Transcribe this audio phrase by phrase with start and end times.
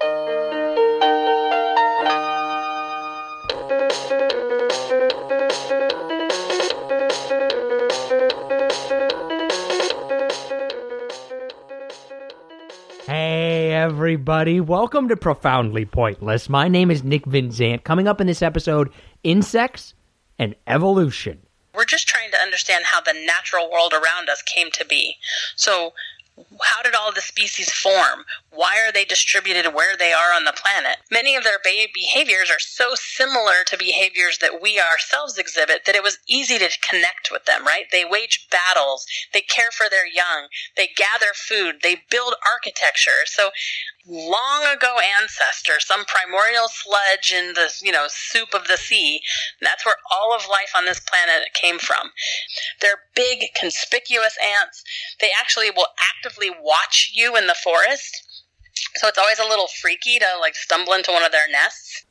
[0.00, 0.12] Hey,
[13.72, 14.60] everybody.
[14.60, 16.48] Welcome to Profoundly Pointless.
[16.48, 17.82] My name is Nick Vinzant.
[17.82, 18.92] Coming up in this episode,
[19.24, 19.94] insects
[20.38, 21.40] and evolution.
[21.74, 25.16] We're just trying to understand how the natural world around us came to be.
[25.56, 25.92] So,
[26.62, 28.24] how did all the species form?
[28.50, 30.98] Why are they distributed where they are on the planet?
[31.10, 35.96] Many of their be- behaviors are so similar to behaviors that we ourselves exhibit that
[35.96, 37.84] it was easy to connect with them, right?
[37.90, 43.26] They wage battles, they care for their young, they gather food, they build architecture.
[43.26, 43.50] So
[44.08, 49.20] long ago ancestor, some primordial sludge in the, you know, soup of the sea.
[49.60, 52.10] That's where all of life on this planet came from.
[52.80, 54.82] They're big, conspicuous ants.
[55.20, 58.42] They actually will actively watch you in the forest.
[58.96, 62.04] So it's always a little freaky to like stumble into one of their nests.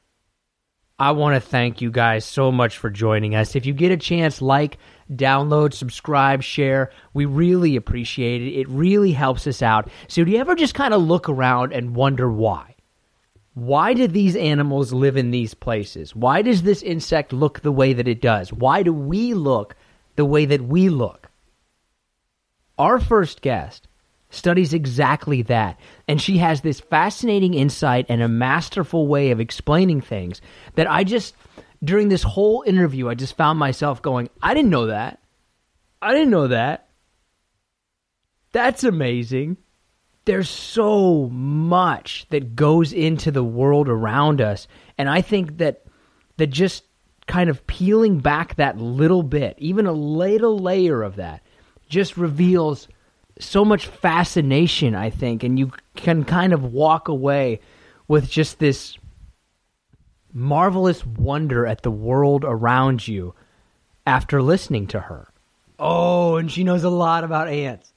[1.00, 3.56] I want to thank you guys so much for joining us.
[3.56, 4.78] If you get a chance, like,
[5.14, 6.92] download, subscribe, share.
[7.14, 8.60] We really appreciate it.
[8.60, 9.90] It really helps us out.
[10.08, 12.76] So, do you ever just kind of look around and wonder why?
[13.54, 16.16] Why do these animals live in these places?
[16.16, 18.54] Why does this insect look the way that it does?
[18.54, 19.76] Why do we look
[20.16, 21.30] the way that we look?
[22.78, 23.88] Our first guest
[24.30, 25.80] studies exactly that.
[26.08, 30.42] And she has this fascinating insight and a masterful way of explaining things
[30.76, 31.36] that I just,
[31.84, 35.20] during this whole interview, I just found myself going, I didn't know that.
[36.02, 36.90] I didn't know that.
[38.52, 39.58] That's amazing.
[40.26, 44.68] There's so much that goes into the world around us.
[44.98, 45.84] And I think that
[46.38, 46.84] that just
[47.28, 51.42] kind of peeling back that little bit, even a little layer of that,
[51.90, 52.88] just reveals
[53.40, 57.60] so much fascination, I think, and you can kind of walk away
[58.08, 58.98] with just this
[60.38, 63.34] marvelous wonder at the world around you
[64.06, 65.28] after listening to her.
[65.80, 67.92] Oh, and she knows a lot about ants.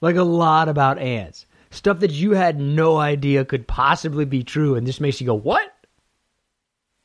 [0.00, 1.46] Like a lot about ants.
[1.70, 5.34] Stuff that you had no idea could possibly be true, and this makes you go,
[5.34, 5.72] What?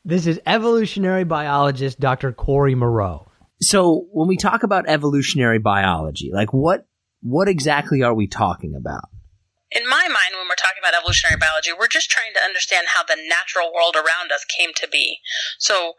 [0.04, 2.32] This is evolutionary biologist Dr.
[2.32, 3.32] Corrie Moreau.
[3.62, 6.86] So, when we talk about evolutionary biology, like what
[7.22, 9.10] what exactly are we talking about?
[9.72, 10.45] In my mind, when we're talking
[10.86, 14.70] about evolutionary biology, we're just trying to understand how the natural world around us came
[14.76, 15.18] to be.
[15.58, 15.94] So,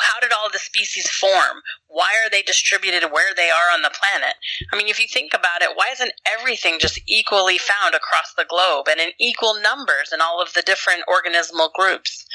[0.00, 1.62] how did all the species form?
[1.86, 4.34] Why are they distributed where they are on the planet?
[4.72, 8.44] I mean, if you think about it, why isn't everything just equally found across the
[8.44, 12.26] globe and in equal numbers in all of the different organismal groups?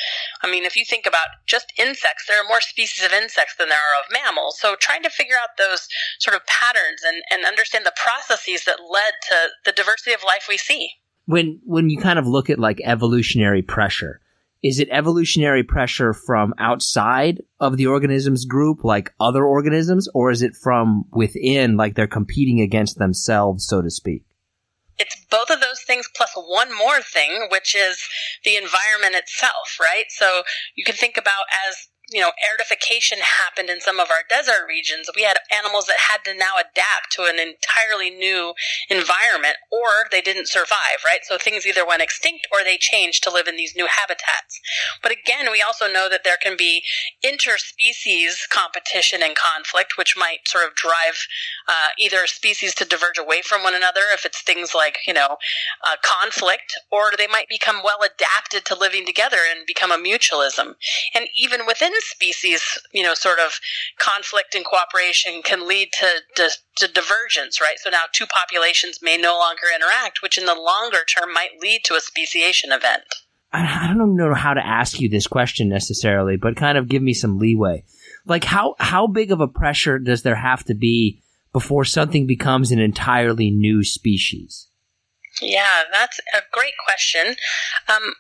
[0.42, 3.68] I mean, if you think about just insects, there are more species of insects than
[3.68, 4.58] there are of mammals.
[4.60, 5.88] So trying to figure out those
[6.20, 9.36] sort of patterns and, and understand the processes that led to
[9.66, 10.92] the diversity of life we see.
[11.26, 14.22] When when you kind of look at like evolutionary pressure,
[14.64, 20.42] is it evolutionary pressure from outside of the organism's group, like other organisms, or is
[20.42, 24.24] it from within, like they're competing against themselves, so to speak?
[24.98, 28.02] It's both of those things plus one more thing, which is
[28.44, 30.06] the environment itself, right?
[30.10, 30.44] So
[30.76, 35.10] you can think about as you know, aridification happened in some of our desert regions.
[35.16, 38.54] We had animals that had to now adapt to an entirely new
[38.90, 41.22] environment or they didn't survive, right?
[41.24, 44.60] So things either went extinct or they changed to live in these new habitats.
[45.02, 46.84] But again, we also know that there can be
[47.26, 51.18] interspecies competition and conflict, which might sort of drive
[51.68, 55.38] uh, either species to diverge away from one another if it's things like, you know,
[55.84, 60.76] uh, conflict, or they might become well adapted to living together and become a mutualism.
[61.14, 62.62] And even within species,
[62.94, 63.60] you know, sort of
[64.00, 67.78] conflict and cooperation can lead to, to, to divergence, right?
[67.80, 71.82] So now two populations may no longer interact, which in the longer term might lead
[71.86, 73.04] to a speciation event.
[73.54, 77.14] I don't know how to ask you this question necessarily, but kind of give me
[77.14, 77.86] some leeway.
[78.26, 81.22] Like how how big of a pressure does there have to be
[81.54, 84.68] before something becomes an entirely new species?
[85.42, 87.36] Yeah, that's a great question.
[87.88, 88.14] Um,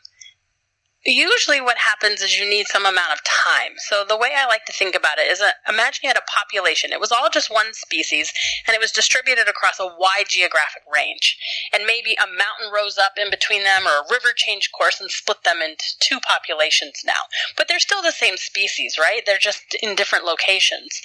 [1.05, 3.73] Usually, what happens is you need some amount of time.
[3.77, 6.25] So, the way I like to think about it is uh, imagine you had a
[6.25, 6.91] population.
[6.91, 8.33] It was all just one species,
[8.67, 11.37] and it was distributed across a wide geographic range.
[11.71, 15.11] And maybe a mountain rose up in between them, or a river changed course and
[15.11, 17.29] split them into two populations now.
[17.55, 19.21] But they're still the same species, right?
[19.23, 21.01] They're just in different locations.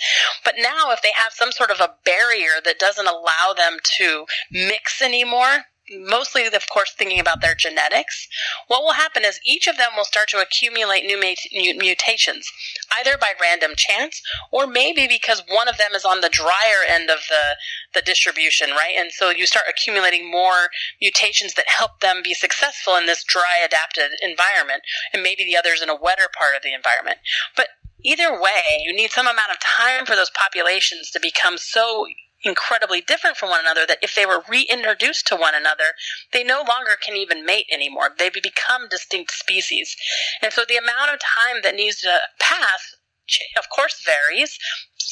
[0.47, 4.25] But now, if they have some sort of a barrier that doesn't allow them to
[4.51, 8.29] mix anymore, mostly, of course, thinking about their genetics,
[8.69, 11.19] what will happen is each of them will start to accumulate new
[11.79, 12.51] mutations,
[12.99, 14.23] either by random chance
[14.53, 17.57] or maybe because one of them is on the drier end of the,
[17.95, 18.95] the distribution, right?
[18.97, 20.71] And so you start accumulating more
[21.01, 24.83] mutations that help them be successful in this dry adapted environment,
[25.13, 27.19] and maybe the others in a wetter part of the environment.
[27.57, 27.69] But
[28.05, 32.07] either way, you need some amount of time for those populations to become so
[32.43, 35.95] incredibly different from one another that if they were reintroduced to one another,
[36.33, 38.11] they no longer can even mate anymore.
[38.19, 39.95] They become distinct species.
[40.43, 42.97] And so the amount of time that needs to pass
[43.59, 44.59] of course varies.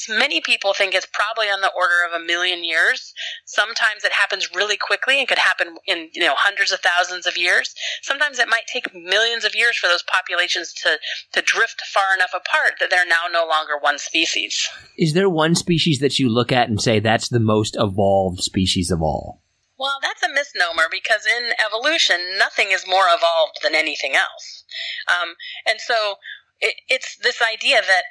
[0.09, 3.13] Many people think it's probably on the order of a million years.
[3.45, 7.37] Sometimes it happens really quickly and could happen in you know hundreds of thousands of
[7.37, 7.75] years.
[8.03, 10.99] Sometimes it might take millions of years for those populations to
[11.33, 14.69] to drift far enough apart that they're now no longer one species.
[14.97, 18.91] Is there one species that you look at and say that's the most evolved species
[18.91, 19.43] of all?
[19.79, 24.65] Well, that's a misnomer because in evolution, nothing is more evolved than anything else.
[25.07, 25.37] Um,
[25.67, 26.17] and so
[26.61, 28.03] it, it's this idea that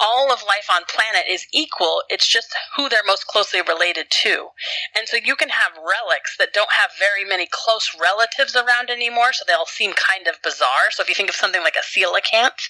[0.00, 2.02] all of life on planet is equal.
[2.08, 4.48] It's just who they're most closely related to.
[4.96, 9.32] And so you can have relics that don't have very many close relatives around anymore,
[9.32, 10.90] so they'll seem kind of bizarre.
[10.90, 12.68] So if you think of something like a coelacanth,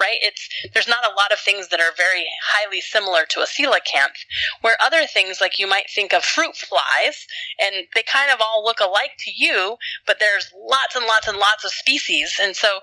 [0.00, 0.18] right?
[0.20, 4.26] It's there's not a lot of things that are very highly similar to a coelacanth.
[4.60, 7.26] Where other things like you might think of fruit flies,
[7.60, 11.38] and they kind of all look alike to you, but there's lots and lots and
[11.38, 12.38] lots of species.
[12.40, 12.80] And so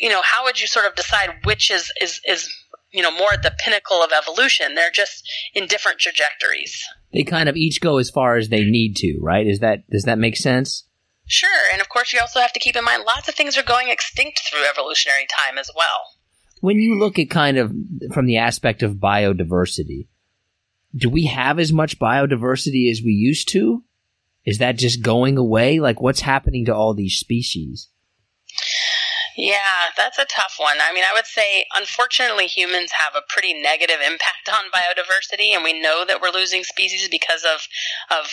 [0.00, 2.52] you know, how would you sort of decide which is, is, is,
[2.90, 4.74] you know, more at the pinnacle of evolution?
[4.74, 6.82] They're just in different trajectories.
[7.12, 9.46] They kind of each go as far as they need to, right?
[9.46, 10.84] Is that, does that make sense?
[11.26, 11.50] Sure.
[11.72, 13.88] And of course, you also have to keep in mind lots of things are going
[13.88, 16.12] extinct through evolutionary time as well.
[16.60, 17.72] When you look at kind of
[18.12, 20.08] from the aspect of biodiversity,
[20.96, 23.84] do we have as much biodiversity as we used to?
[24.44, 25.78] Is that just going away?
[25.80, 27.90] Like, what's happening to all these species?
[29.38, 30.78] Yeah, that's a tough one.
[30.82, 35.62] I mean, I would say, unfortunately, humans have a pretty negative impact on biodiversity, and
[35.62, 37.62] we know that we're losing species because of,
[38.10, 38.26] of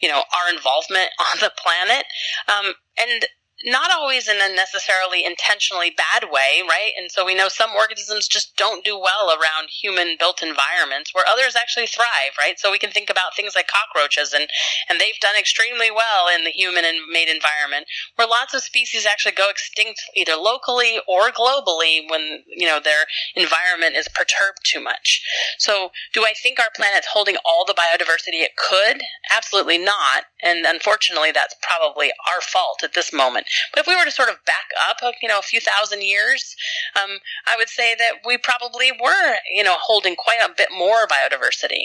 [0.00, 2.06] you know, our involvement on the planet.
[2.46, 3.26] Um, and
[3.64, 6.92] not always in a necessarily intentionally bad way, right?
[6.98, 11.24] And so we know some organisms just don't do well around human built environments where
[11.28, 12.58] others actually thrive, right?
[12.58, 14.48] So we can think about things like cockroaches and,
[14.88, 17.86] and they've done extremely well in the human and made environment
[18.16, 23.06] where lots of species actually go extinct either locally or globally when, you know, their
[23.34, 25.22] environment is perturbed too much.
[25.58, 29.02] So do I think our planet's holding all the biodiversity it could?
[29.30, 30.24] Absolutely not.
[30.42, 33.46] And unfortunately, that's probably our fault at this moment.
[33.72, 36.54] But if we were to sort of back up, you know, a few thousand years,
[37.02, 41.06] um, I would say that we probably were, you know, holding quite a bit more
[41.06, 41.84] biodiversity.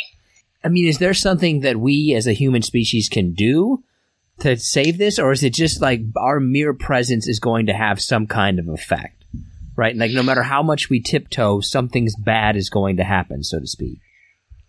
[0.64, 3.84] I mean, is there something that we as a human species can do
[4.40, 8.02] to save this, or is it just like our mere presence is going to have
[8.02, 9.24] some kind of effect?
[9.76, 9.96] Right?
[9.96, 13.68] Like, no matter how much we tiptoe, something's bad is going to happen, so to
[13.68, 14.00] speak.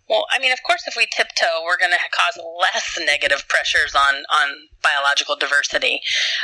[0.07, 3.93] Well, I mean, of course, if we tiptoe, we're going to cause less negative pressures
[3.95, 6.01] on on biological diversity.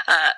[0.08, 0.32] Uh,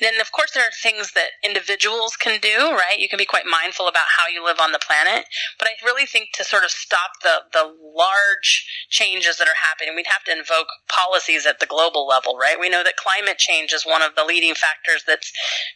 [0.00, 2.98] and of course, there are things that individuals can do, right?
[2.98, 5.26] You can be quite mindful about how you live on the planet.
[5.58, 9.94] But I really think to sort of stop the, the large changes that are happening,
[9.94, 12.58] we'd have to invoke policies at the global level, right?
[12.58, 15.32] We know that climate change is one of the leading factors that's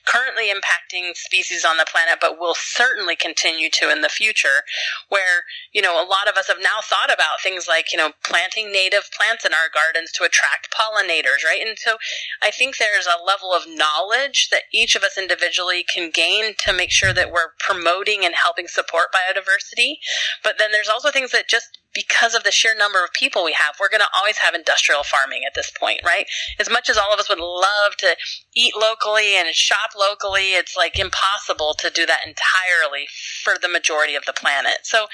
[0.06, 4.62] currently impacting species on the planet, but will certainly continue to in the future,
[5.08, 8.12] where, you know, a lot of us have now thought about things like, you know,
[8.24, 11.60] planting native plants in our gardens to attract pollinators, right?
[11.64, 11.96] And so
[12.42, 16.54] I think there's a level of knowledge knowledge that each of us individually can gain
[16.58, 19.96] to make sure that we're promoting and helping support biodiversity.
[20.42, 23.52] But then there's also things that just because of the sheer number of people we
[23.52, 26.26] have, we're going to always have industrial farming at this point, right?
[26.58, 28.16] As much as all of us would love to
[28.54, 33.06] eat locally and shop locally, it's like impossible to do that entirely
[33.42, 34.78] for the majority of the planet.
[34.82, 35.04] So,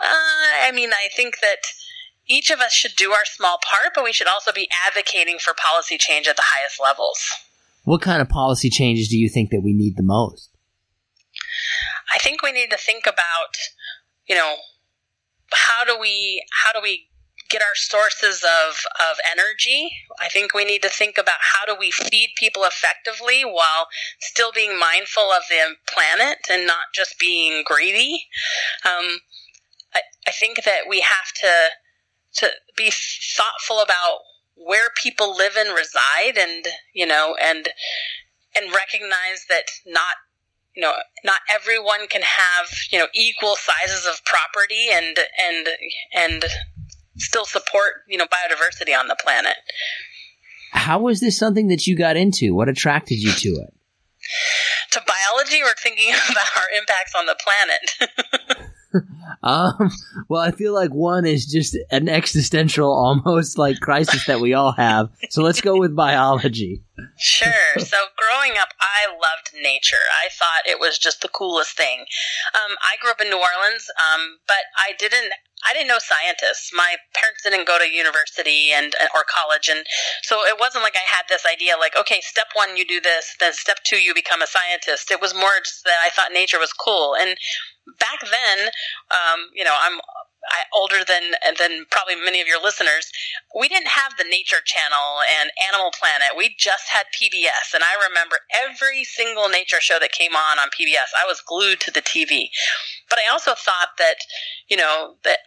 [0.00, 1.58] uh, I mean, I think that
[2.28, 5.54] each of us should do our small part, but we should also be advocating for
[5.54, 7.47] policy change at the highest levels.
[7.84, 10.50] What kind of policy changes do you think that we need the most?
[12.14, 13.56] I think we need to think about,
[14.28, 14.56] you know,
[15.52, 17.08] how do we how do we
[17.48, 19.90] get our sources of, of energy.
[20.20, 23.88] I think we need to think about how do we feed people effectively while
[24.20, 28.26] still being mindful of the planet and not just being greedy.
[28.84, 29.20] Um,
[29.94, 31.68] I, I think that we have to
[32.34, 32.92] to be
[33.36, 34.18] thoughtful about
[34.64, 37.68] where people live and reside and you know and
[38.56, 40.16] and recognize that not
[40.74, 40.92] you know
[41.24, 45.68] not everyone can have you know equal sizes of property and and
[46.14, 46.44] and
[47.16, 49.56] still support you know biodiversity on the planet.
[50.72, 52.54] How was this something that you got into?
[52.54, 53.74] What attracted you to it?
[54.92, 58.68] To biology or thinking about our impacts on the planet
[59.42, 59.90] um,
[60.28, 64.72] well, I feel like one is just an existential, almost like crisis that we all
[64.72, 65.10] have.
[65.30, 66.82] So let's go with biology.
[67.16, 67.78] Sure.
[67.78, 69.96] So growing up, I loved nature.
[70.24, 72.00] I thought it was just the coolest thing.
[72.54, 75.32] Um, I grew up in New Orleans, um, but I didn't
[75.66, 76.70] I didn't know scientists.
[76.72, 79.84] My parents didn't go to university and or college, and
[80.22, 83.34] so it wasn't like I had this idea like, okay, step one you do this,
[83.40, 85.10] then step two you become a scientist.
[85.10, 87.36] It was more just that I thought nature was cool, and
[87.98, 88.68] back then,
[89.10, 90.00] um, you know, I'm
[90.48, 93.10] I, older than than probably many of your listeners,
[93.58, 96.36] we didn't have the Nature Channel and Animal Planet.
[96.36, 100.68] We just had PBS, and I remember every single nature show that came on on
[100.68, 101.12] PBS.
[101.18, 102.48] I was glued to the TV.
[103.08, 104.16] But I also thought that,
[104.68, 105.38] you know, that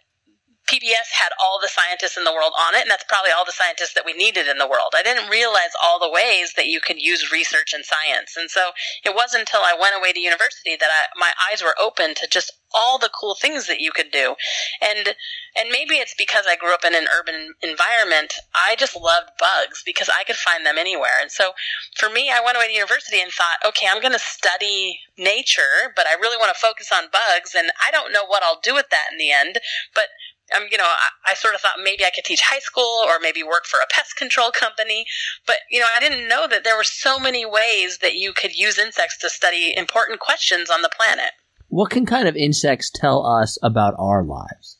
[0.72, 3.52] PBS had all the scientists in the world on it, and that's probably all the
[3.52, 4.96] scientists that we needed in the world.
[4.96, 8.36] I didn't realize all the ways that you could use research and science.
[8.38, 8.72] And so
[9.04, 12.26] it wasn't until I went away to university that I, my eyes were open to
[12.26, 14.34] just all the cool things that you could do.
[14.80, 15.14] And
[15.54, 18.32] and maybe it's because I grew up in an urban environment.
[18.54, 21.20] I just loved bugs because I could find them anywhere.
[21.20, 21.52] And so
[21.96, 25.92] for me, I went away to university and thought, okay, I'm going to study nature,
[25.94, 28.72] but I really want to focus on bugs and I don't know what I'll do
[28.72, 29.58] with that in the end,
[29.94, 30.08] but
[30.56, 33.18] um, you know, I, I, sort of thought maybe I could teach high school or
[33.20, 35.04] maybe work for a pest control company.
[35.46, 38.54] But, you know, I didn't know that there were so many ways that you could
[38.56, 41.32] use insects to study important questions on the planet.
[41.68, 44.78] What can kind of insects tell us about our lives?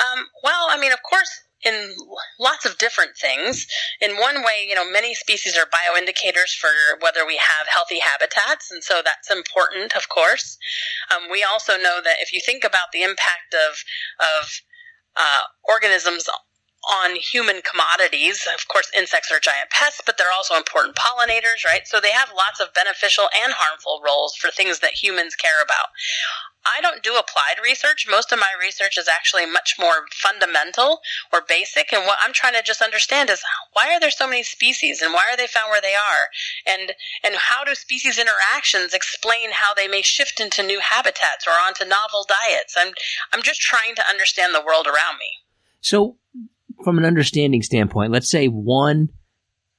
[0.00, 1.94] Um, well, I mean, of course, in
[2.38, 3.66] lots of different things.
[4.00, 6.70] In one way, you know, many species are bioindicators for
[7.00, 10.56] whether we have healthy habitats, and so that's important, of course.
[11.14, 13.82] Um, we also know that if you think about the impact of
[14.20, 14.60] of
[15.16, 16.28] uh, organisms
[16.86, 18.46] on human commodities.
[18.54, 21.82] Of course, insects are giant pests, but they're also important pollinators, right?
[21.84, 25.90] So they have lots of beneficial and harmful roles for things that humans care about.
[26.76, 28.06] I don't do applied research.
[28.10, 31.00] Most of my research is actually much more fundamental
[31.32, 31.92] or basic.
[31.92, 33.42] And what I'm trying to just understand is
[33.72, 36.26] why are there so many species and why are they found where they are?
[36.66, 36.92] And,
[37.24, 41.84] and how do species interactions explain how they may shift into new habitats or onto
[41.84, 42.74] novel diets?
[42.76, 42.92] I'm,
[43.32, 45.30] I'm just trying to understand the world around me.
[45.80, 46.16] So,
[46.84, 49.08] from an understanding standpoint, let's say one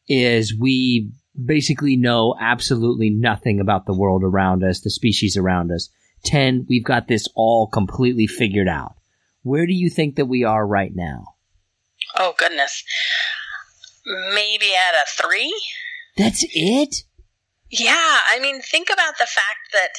[0.08, 1.12] is we
[1.46, 5.90] basically know absolutely nothing about the world around us, the species around us.
[6.28, 8.96] 10, we've got this all completely figured out.
[9.44, 11.36] Where do you think that we are right now?
[12.16, 12.84] Oh, goodness.
[14.34, 15.54] Maybe at a three?
[16.18, 17.04] That's it?
[17.70, 19.92] Yeah, I mean, think about the fact that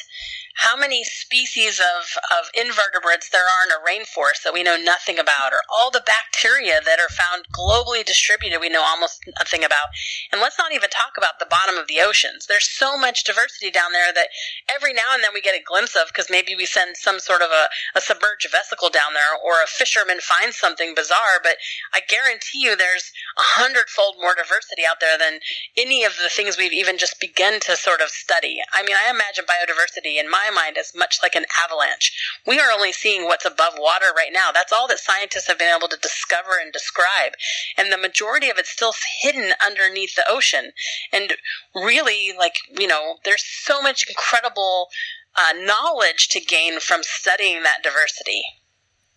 [0.58, 5.18] how many species of, of invertebrates there are in a rainforest that we know nothing
[5.18, 9.94] about, or all the bacteria that are found globally distributed we know almost nothing about.
[10.32, 12.46] And let's not even talk about the bottom of the oceans.
[12.46, 14.34] There's so much diversity down there that
[14.66, 17.42] every now and then we get a glimpse of because maybe we send some sort
[17.42, 21.38] of a, a submerged vesicle down there or a fisherman finds something bizarre.
[21.42, 21.62] But
[21.94, 25.38] I guarantee you there's a hundredfold more diversity out there than
[25.76, 28.58] any of the things we've even just begun to sort of study.
[28.74, 32.12] I mean, I imagine biodiversity in my my mind as much like an avalanche.
[32.46, 34.50] We are only seeing what's above water right now.
[34.52, 37.32] That's all that scientists have been able to discover and describe.
[37.76, 40.72] And the majority of it's still hidden underneath the ocean.
[41.12, 41.34] And
[41.74, 44.88] really, like, you know, there's so much incredible
[45.36, 48.42] uh, knowledge to gain from studying that diversity.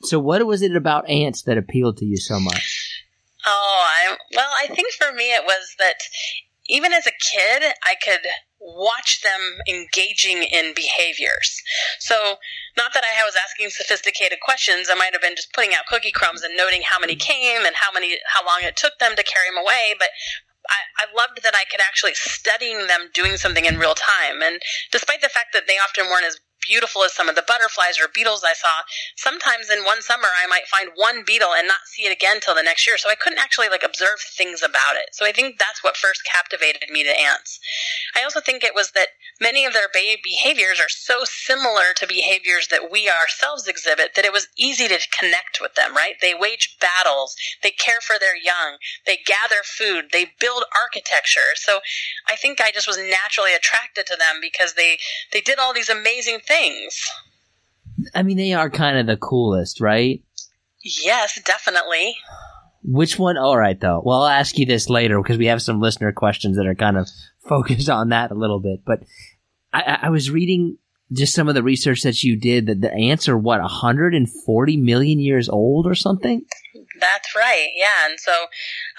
[0.03, 3.03] So, what was it about ants that appealed to you so much?
[3.45, 5.97] Oh, I well, I think for me it was that
[6.67, 8.21] even as a kid, I could
[8.61, 11.61] watch them engaging in behaviors.
[11.99, 12.37] So,
[12.77, 16.11] not that I was asking sophisticated questions, I might have been just putting out cookie
[16.11, 19.23] crumbs and noting how many came and how many how long it took them to
[19.23, 20.09] carry them away, but
[20.69, 24.41] I, I loved that I could actually studying them doing something in real time.
[24.41, 27.99] And despite the fact that they often weren't as beautiful as some of the butterflies
[27.99, 28.83] or beetles I saw,
[29.15, 32.55] sometimes in one summer I might find one beetle and not see it again till
[32.55, 32.97] the next year.
[32.97, 35.13] So I couldn't actually like observe things about it.
[35.13, 37.59] So I think that's what first captivated me to ants.
[38.15, 42.67] I also think it was that many of their behaviors are so similar to behaviors
[42.69, 46.15] that we ourselves exhibit that it was easy to connect with them, right?
[46.21, 51.55] They wage battles, they care for their young, they gather food, they build architecture.
[51.55, 51.79] So
[52.29, 54.97] I think I just was naturally attracted to them because they
[55.31, 57.09] they did all these amazing things things.
[58.15, 60.23] I mean, they are kind of the coolest, right?
[60.83, 62.15] Yes, definitely.
[62.83, 63.37] Which one?
[63.37, 64.01] All right, though.
[64.03, 66.97] Well, I'll ask you this later because we have some listener questions that are kind
[66.97, 67.07] of
[67.47, 68.83] focused on that a little bit.
[68.85, 69.03] But
[69.71, 70.77] I, I was reading
[71.11, 75.19] just some of the research that you did that the ants are what 140 million
[75.19, 76.45] years old or something.
[76.99, 77.69] That's right.
[77.75, 78.31] Yeah, and so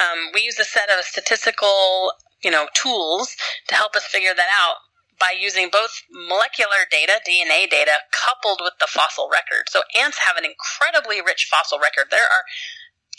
[0.00, 3.34] um, we use a set of statistical, you know, tools
[3.68, 4.76] to help us figure that out
[5.22, 9.70] by using both molecular data, DNA data, coupled with the fossil record.
[9.70, 12.10] So ants have an incredibly rich fossil record.
[12.10, 12.42] There are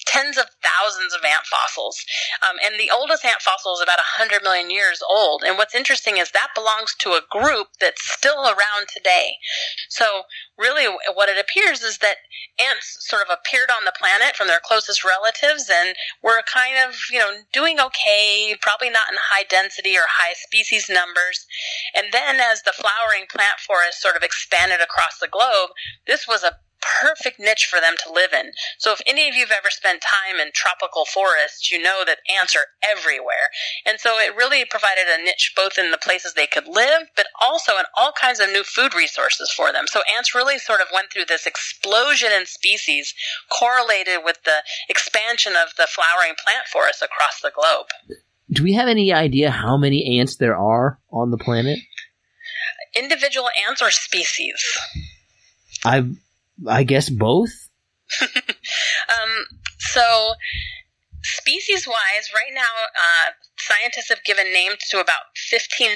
[0.06, 2.04] tens of thousands of ant fossils.
[2.42, 5.44] Um, and the oldest ant fossil is about 100 million years old.
[5.46, 9.38] And what's interesting is that belongs to a group that's still around today.
[9.90, 10.24] So,
[10.58, 12.18] really, what it appears is that
[12.60, 16.96] ants sort of appeared on the planet from their closest relatives and were kind of,
[17.12, 21.46] you know, doing okay, probably not in high density or high species numbers.
[21.96, 25.72] And then, as the flowering plant forest sort of expanded across the globe,
[26.08, 26.58] this was a
[27.02, 28.52] perfect niche for them to live in.
[28.78, 32.20] So if any of you have ever spent time in tropical forests, you know that
[32.30, 33.52] ants are everywhere.
[33.86, 37.28] And so it really provided a niche both in the places they could live, but
[37.42, 39.86] also in all kinds of new food resources for them.
[39.88, 43.14] So ants really sort of went through this explosion in species
[43.50, 47.88] correlated with the expansion of the flowering plant forests across the globe.
[48.52, 51.80] Do we have any idea how many ants there are on the planet?
[52.96, 54.62] Individual ants or species?
[55.86, 56.16] I've
[56.68, 57.70] I guess both.
[58.22, 59.46] um,
[59.80, 60.34] so,
[61.24, 63.32] species wise, right now, uh,
[63.64, 65.96] scientists have given names to about 15,000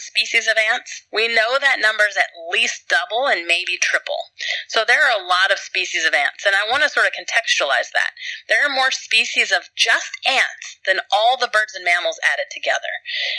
[0.00, 1.04] species of ants.
[1.12, 4.30] We know that number is at least double and maybe triple.
[4.68, 7.16] So there are a lot of species of ants, and I want to sort of
[7.16, 8.12] contextualize that.
[8.48, 12.92] There are more species of just ants than all the birds and mammals added together.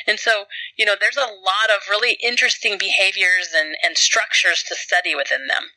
[0.08, 0.46] And so,
[0.78, 5.48] you know, there's a lot of really interesting behaviors and, and structures to study within
[5.48, 5.72] them.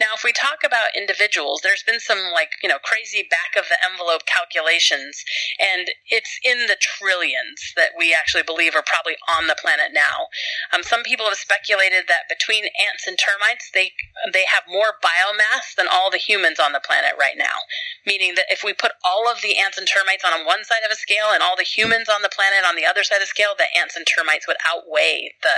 [0.00, 3.68] Now, if we talk about individuals, there's been some like, you know, crazy back of
[3.68, 5.24] the envelope calculations,
[5.58, 9.92] and it's in the trillions aliens that we actually believe are probably on the planet
[9.92, 10.28] now.
[10.74, 13.92] Um, some people have speculated that between ants and termites, they
[14.32, 17.66] they have more biomass than all the humans on the planet right now.
[18.06, 20.92] Meaning that if we put all of the ants and termites on one side of
[20.92, 23.34] a scale and all the humans on the planet on the other side of the
[23.34, 25.56] scale, the ants and termites would outweigh the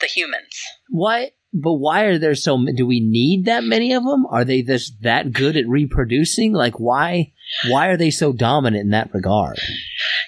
[0.00, 0.54] the humans.
[0.90, 1.32] What?
[1.52, 2.58] But why are there so?
[2.74, 4.26] Do we need that many of them?
[4.26, 6.52] Are they just that good at reproducing?
[6.52, 7.32] Like why?
[7.68, 9.58] Why are they so dominant in that regard?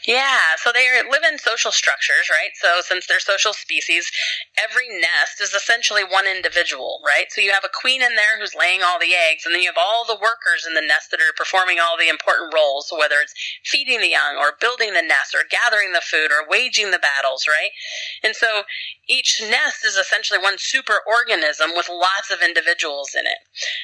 [0.07, 2.55] Yeah, so they live in social structures, right?
[2.55, 4.11] So since they're social species,
[4.57, 7.27] every nest is essentially one individual, right?
[7.31, 9.69] So you have a queen in there who's laying all the eggs, and then you
[9.69, 13.17] have all the workers in the nest that are performing all the important roles, whether
[13.21, 17.03] it's feeding the young or building the nest or gathering the food or waging the
[17.03, 17.75] battles, right?
[18.23, 18.63] And so
[19.09, 23.43] each nest is essentially one super organism with lots of individuals in it.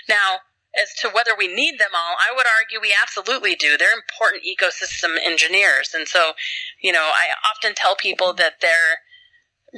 [0.09, 0.47] Now,
[0.81, 3.77] as to whether we need them all, I would argue we absolutely do.
[3.77, 5.93] They're important ecosystem engineers.
[5.95, 6.33] And so,
[6.83, 8.99] you know, I often tell people that they're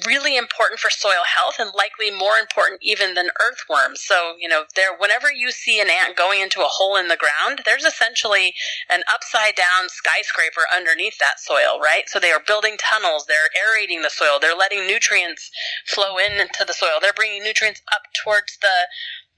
[0.04, 4.02] really important for soil health and likely more important even than earthworms.
[4.02, 7.16] So, you know, there whenever you see an ant going into a hole in the
[7.16, 8.52] ground, there's essentially
[8.90, 12.08] an upside down skyscraper underneath that soil, right?
[12.08, 15.50] So they are building tunnels, they're aerating the soil, they're letting nutrients
[15.86, 16.98] flow into the soil.
[17.00, 18.88] They're bringing nutrients up towards the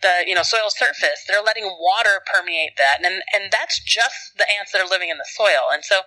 [0.03, 1.25] the you know soil surface.
[1.27, 5.19] They're letting water permeate that, and and that's just the ants that are living in
[5.19, 5.71] the soil.
[5.73, 6.01] And so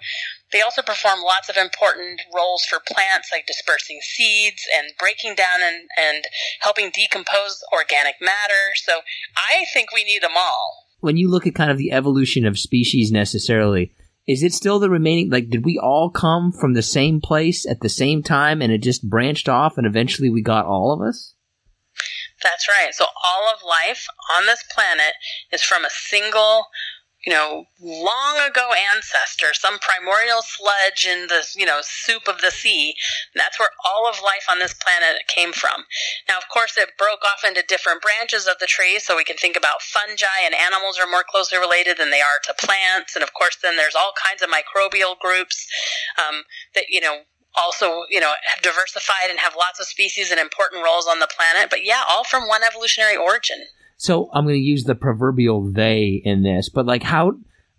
[0.52, 5.62] they also perform lots of important roles for plants, like dispersing seeds and breaking down
[5.62, 6.24] and and
[6.62, 8.76] helping decompose organic matter.
[8.76, 9.02] So
[9.36, 10.88] I think we need them all.
[11.00, 13.94] When you look at kind of the evolution of species necessarily,
[14.28, 17.82] is it still the remaining like did we all come from the same place at
[17.82, 21.31] the same time and it just branched off and eventually we got all of us
[22.44, 22.94] that's right.
[22.94, 25.14] So all of life on this planet
[25.52, 26.66] is from a single
[27.26, 32.50] you know, long ago ancestor, some primordial sludge in the, you know, soup of the
[32.50, 32.96] sea.
[33.36, 35.86] that's where all of life on this planet came from.
[36.28, 39.38] Now, of course, it broke off into different branches of the tree, so we can
[39.38, 43.16] think about fungi and animals are more closely related than they are to plants.
[43.16, 45.68] And of course, then there's all kinds of microbial groups
[46.18, 47.22] um, that, you know,
[47.56, 51.28] also, you know, have diversified and have lots of species and important roles on the
[51.28, 51.70] planet.
[51.70, 53.58] But yeah, all from one evolutionary origin.
[53.98, 57.34] So I'm going to use the proverbial they in this, but like how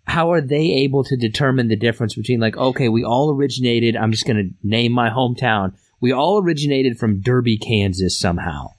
[0.05, 4.11] how are they able to determine the difference between like okay, we all originated, I'm
[4.11, 5.73] just going to name my hometown.
[5.99, 8.69] We all originated from Derby, Kansas somehow.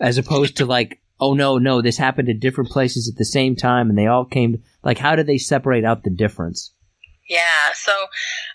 [0.00, 3.54] As opposed to like oh no, no, this happened at different places at the same
[3.54, 6.72] time and they all came like how do they separate out the difference?
[7.28, 7.92] Yeah, so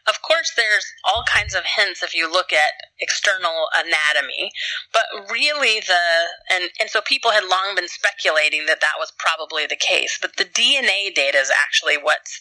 [0.08, 4.52] of course there's all kinds of hints if you look at external anatomy,
[4.94, 6.04] but really the
[6.52, 10.38] and and so people had long been speculating that that was probably the case, but
[10.38, 12.40] the DNA data is actually what's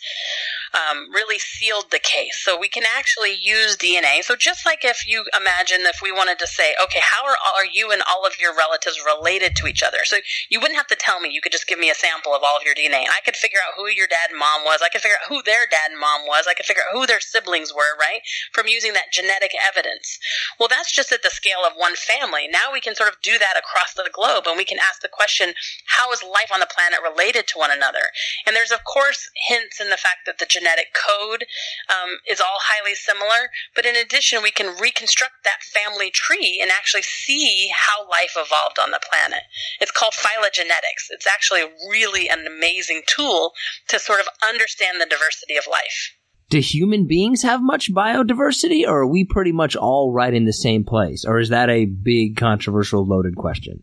[0.75, 2.39] um, really sealed the case.
[2.43, 4.23] So we can actually use DNA.
[4.23, 7.67] So just like if you imagine if we wanted to say, okay, how are are
[7.67, 10.05] you and all of your relatives related to each other?
[10.05, 10.19] So
[10.49, 11.31] you wouldn't have to tell me.
[11.33, 13.05] You could just give me a sample of all of your DNA.
[13.09, 14.81] I could figure out who your dad and mom was.
[14.85, 16.47] I could figure out who their dad and mom was.
[16.49, 18.21] I could figure out who their siblings were, right?
[18.53, 20.19] From using that genetic evidence.
[20.59, 22.49] Well, that's just at the scale of one family.
[22.49, 25.09] Now we can sort of do that across the globe and we can ask the
[25.09, 25.55] question,
[25.97, 28.13] how is life on the planet related to one another?
[28.47, 31.45] And there's, of course, hints in the fact that the genetic code
[31.89, 33.51] um, is all highly similar.
[33.75, 38.79] But in addition, we can reconstruct that family tree and actually see how life evolved
[38.79, 39.43] on the planet.
[39.81, 41.11] It's called phylogenetics.
[41.11, 43.53] It's actually really an amazing tool
[43.89, 46.18] to sort of understand the diversity of life
[46.51, 50.53] do human beings have much biodiversity or are we pretty much all right in the
[50.53, 53.83] same place or is that a big controversial loaded question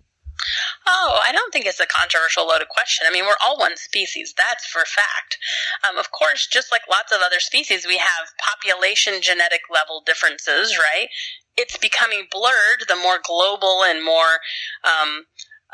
[0.86, 3.08] Oh, I don't think it's a controversial loaded question.
[3.08, 4.34] I mean, we're all one species.
[4.38, 5.38] That's for fact.
[5.88, 10.78] Um, of course, just like lots of other species, we have population genetic level differences,
[10.78, 11.08] right?
[11.58, 14.42] It's becoming blurred the more global and more
[14.84, 15.26] um,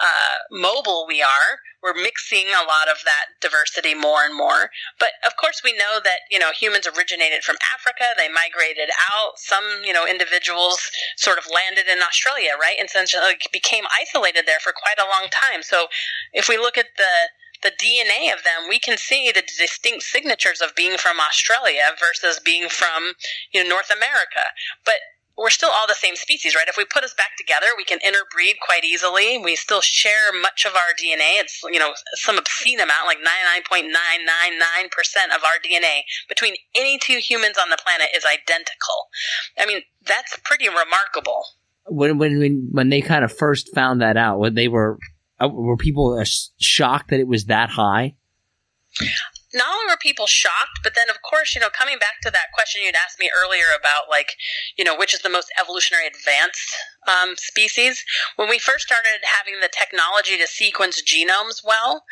[0.02, 1.62] uh, mobile we are.
[1.82, 4.70] We're mixing a lot of that diversity more and more.
[5.00, 8.14] But of course, we know that you know humans originated from Africa.
[8.18, 9.38] They migrated out.
[9.38, 14.62] Some you know individuals sort of landed in Australia, right, and essentially became isolated there
[14.62, 15.62] for quite a long time.
[15.62, 15.88] So
[16.34, 17.30] if we look at the
[17.62, 22.40] the DNA of them, we can see the distinct signatures of being from Australia versus
[22.44, 23.14] being from
[23.52, 24.50] you know North America.
[24.86, 25.02] But
[25.38, 26.68] we're still all the same species, right?
[26.68, 29.38] If we put us back together, we can interbreed quite easily.
[29.38, 31.40] We still share much of our DNA.
[31.40, 37.58] It's, you know, some obscene amount, like 99.999% of our DNA between any two humans
[37.62, 39.08] on the planet is identical.
[39.58, 41.46] I mean, that's pretty remarkable.
[41.88, 45.00] When, when, when, they kind of first found that out, when they were,
[45.40, 46.22] uh, were people
[46.60, 48.16] shocked that it was that high?
[49.54, 52.52] Not only were people shocked, but then, of course, you know, coming back to that
[52.54, 54.34] question you'd asked me earlier about, like,
[54.78, 56.76] you know, which is the most evolutionary advanced
[57.08, 58.04] um, species.
[58.36, 62.04] When we first started having the technology to sequence genomes well,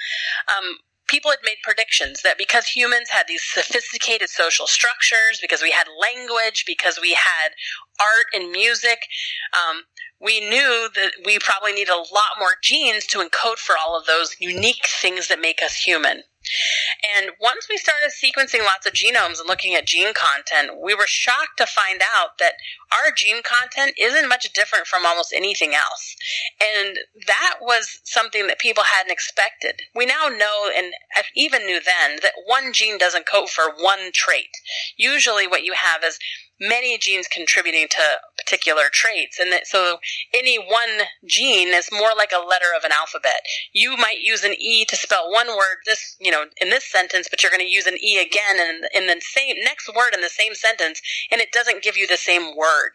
[0.47, 5.71] um, people had made predictions that because humans had these sophisticated social structures, because we
[5.71, 7.49] had language, because we had
[7.99, 8.99] art and music,
[9.53, 9.83] um,
[10.21, 14.05] we knew that we probably need a lot more genes to encode for all of
[14.05, 16.23] those unique things that make us human.
[17.15, 21.05] And once we started sequencing lots of genomes and looking at gene content, we were
[21.05, 22.53] shocked to find out that
[22.91, 26.15] our gene content isn't much different from almost anything else.
[26.61, 29.81] And that was something that people hadn't expected.
[29.93, 30.93] We now know, and
[31.35, 34.49] even knew then, that one gene doesn't code for one trait.
[34.97, 36.19] Usually what you have is
[36.59, 38.01] many genes contributing to
[38.37, 39.39] particular traits.
[39.39, 39.97] And that, so
[40.33, 43.41] any one gene is more like a letter of an alphabet.
[43.73, 47.27] You might use an E to spell one word this, you know, in this sentence,
[47.29, 50.21] but you're going to use an E again in, in the same next word in
[50.21, 52.91] the same sentence, and it doesn't give you the same word.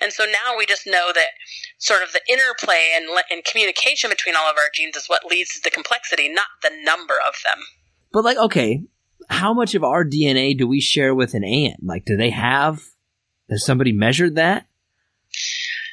[0.00, 1.30] And so now we just know that
[1.78, 5.54] sort of the interplay and, and communication between all of our genes is what leads
[5.54, 7.64] to the complexity, not the number of them.
[8.12, 8.82] But like, okay,
[9.28, 11.82] how much of our DNA do we share with an ant?
[11.82, 12.82] Like, do they have
[13.52, 14.66] has somebody measured that?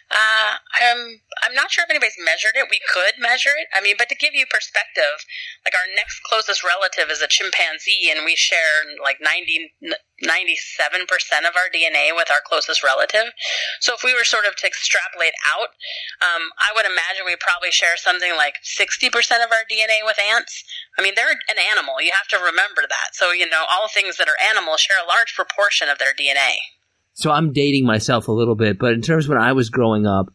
[0.09, 2.65] Uh, I'm I'm not sure if anybody's measured it.
[2.65, 3.69] We could measure it.
[3.69, 5.21] I mean, but to give you perspective,
[5.61, 9.69] like our next closest relative is a chimpanzee, and we share like 90,
[10.25, 13.37] 97 percent of our DNA with our closest relative.
[13.85, 15.77] So if we were sort of to extrapolate out,
[16.25, 20.17] um, I would imagine we probably share something like sixty percent of our DNA with
[20.17, 20.65] ants.
[20.97, 22.01] I mean, they're an animal.
[22.01, 23.13] You have to remember that.
[23.13, 26.78] So you know, all things that are animals share a large proportion of their DNA
[27.19, 30.07] so I'm dating myself a little bit, but in terms of when I was growing
[30.07, 30.33] up,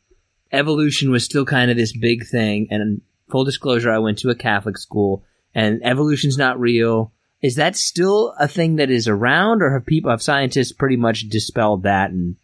[0.53, 2.67] evolution was still kind of this big thing.
[2.71, 7.15] And full disclosure, I went to a Catholic school, and evolution's not real.
[7.41, 11.31] Is that still a thing that is around, or have people, have scientists pretty much
[11.31, 12.11] dispelled that?
[12.11, 12.37] And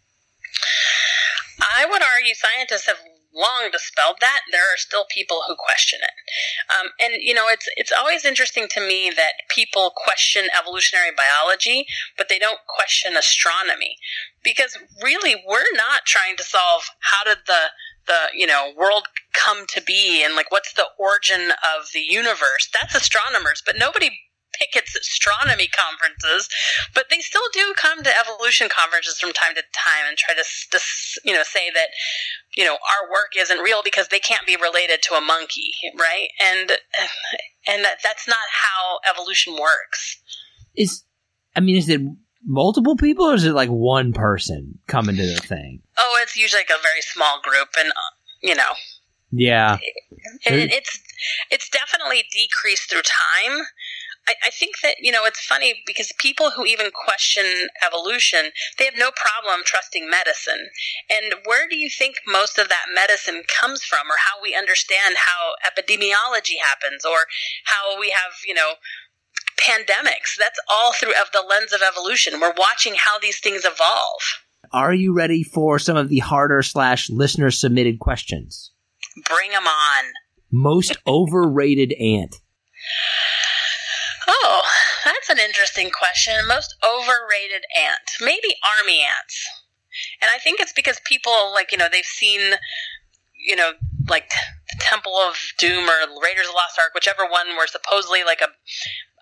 [1.59, 2.97] I would argue scientists have
[3.33, 4.41] long dispelled that.
[4.51, 6.15] There are still people who question it,
[6.71, 11.85] um, and you know it's it's always interesting to me that people question evolutionary biology,
[12.17, 13.95] but they don't question astronomy,
[14.43, 17.71] because really we're not trying to solve how did the
[18.07, 22.69] the you know world come to be and like what's the origin of the universe.
[22.73, 24.09] That's astronomers, but nobody
[24.53, 26.49] pickets astronomy conferences,
[26.93, 30.43] but they still do come to evolution conferences from time to time and try to,
[30.71, 30.79] to,
[31.23, 31.89] you know, say that,
[32.55, 36.29] you know, our work isn't real because they can't be related to a monkey, right?
[36.41, 36.71] And
[37.67, 40.21] and that, that's not how evolution works.
[40.75, 41.03] Is
[41.55, 42.01] I mean, is it
[42.45, 45.81] multiple people or is it like one person coming to the thing?
[45.97, 48.73] Oh, it's usually like a very small group, and uh, you know,
[49.31, 49.77] yeah,
[50.45, 50.99] and it's
[51.49, 53.65] it's definitely decreased through time.
[54.27, 58.85] I, I think that, you know, it's funny because people who even question evolution, they
[58.85, 60.69] have no problem trusting medicine.
[61.09, 65.15] And where do you think most of that medicine comes from or how we understand
[65.17, 67.25] how epidemiology happens or
[67.65, 68.73] how we have, you know,
[69.59, 70.37] pandemics?
[70.37, 72.39] That's all through of the lens of evolution.
[72.39, 74.21] We're watching how these things evolve.
[74.71, 78.71] Are you ready for some of the harder slash listener submitted questions?
[79.27, 80.05] Bring them on.
[80.51, 82.35] Most overrated ant.
[84.33, 84.61] Oh,
[85.03, 86.33] that's an interesting question.
[86.47, 88.15] Most overrated ant.
[88.21, 89.45] Maybe army ants.
[90.21, 92.53] And I think it's because people, like, you know, they've seen,
[93.35, 93.71] you know,
[94.07, 98.23] like the Temple of Doom or Raiders of the Lost Ark, whichever one where supposedly
[98.23, 98.47] like a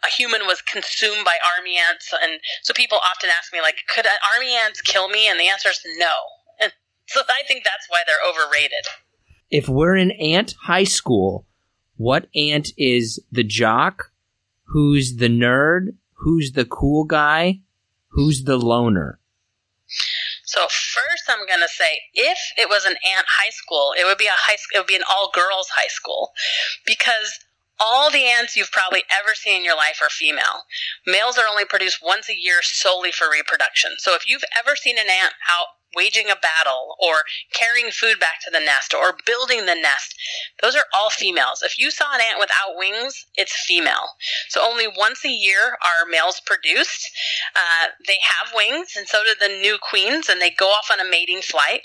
[0.03, 4.05] a human was consumed by army ants, and so people often ask me like, could
[4.33, 5.27] army ants kill me?
[5.29, 6.13] And the answer is no.
[6.61, 6.71] And
[7.07, 8.85] so I think that's why they're overrated.
[9.49, 11.45] If we're in ant high school,
[11.97, 14.11] what ant is the jock,
[14.69, 17.59] who's the nerd, who's the cool guy,
[18.09, 19.19] who's the loner.
[20.43, 24.17] So first, I'm going to say, if it was an ant high school, it would
[24.17, 24.57] be a high.
[24.73, 26.31] It would be an all girls high school,
[26.85, 27.39] because
[27.79, 30.67] all the ants you've probably ever seen in your life are female.
[31.07, 33.91] Males are only produced once a year solely for reproduction.
[33.99, 37.23] So if you've ever seen an ant out waging a battle or
[37.53, 40.15] carrying food back to the nest or building the nest.
[40.61, 41.61] Those are all females.
[41.63, 44.17] If you saw an ant without wings, it's female.
[44.49, 47.09] So only once a year are males produced.
[47.55, 50.99] Uh, they have wings, and so do the new queens, and they go off on
[50.99, 51.81] a mating flight.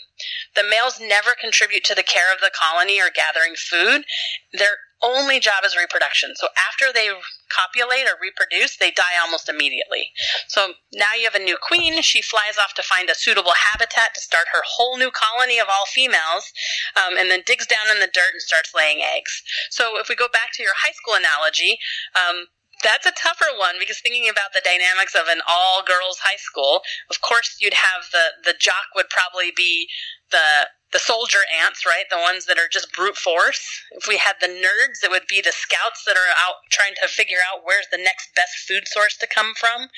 [0.54, 4.04] The males never contribute to the care of the colony or gathering food.
[4.52, 6.32] Their only job is reproduction.
[6.34, 7.12] So after they
[7.52, 10.08] copulate or reproduce, they die almost immediately.
[10.48, 12.00] So now you have a new queen.
[12.00, 15.68] She flies off to find a suitable habitat to start her whole new colony of
[15.68, 16.50] all females,
[16.96, 19.42] um, and then digs down in the dirt and starts laying eggs.
[19.70, 21.78] So if we go back to your high school analogy,
[22.16, 22.48] um,
[22.82, 26.82] that's a tougher one because thinking about the dynamics of an all girls high school,
[27.10, 29.88] of course you'd have the the jock would probably be
[30.30, 32.04] the the soldier ants, right?
[32.08, 33.82] The ones that are just brute force.
[33.90, 37.08] If we had the nerds, it would be the scouts that are out trying to
[37.08, 39.88] figure out where's the next best food source to come from.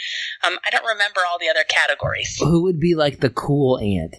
[0.43, 2.39] Um, I don't remember all the other categories.
[2.41, 4.17] Who would be like the cool ant?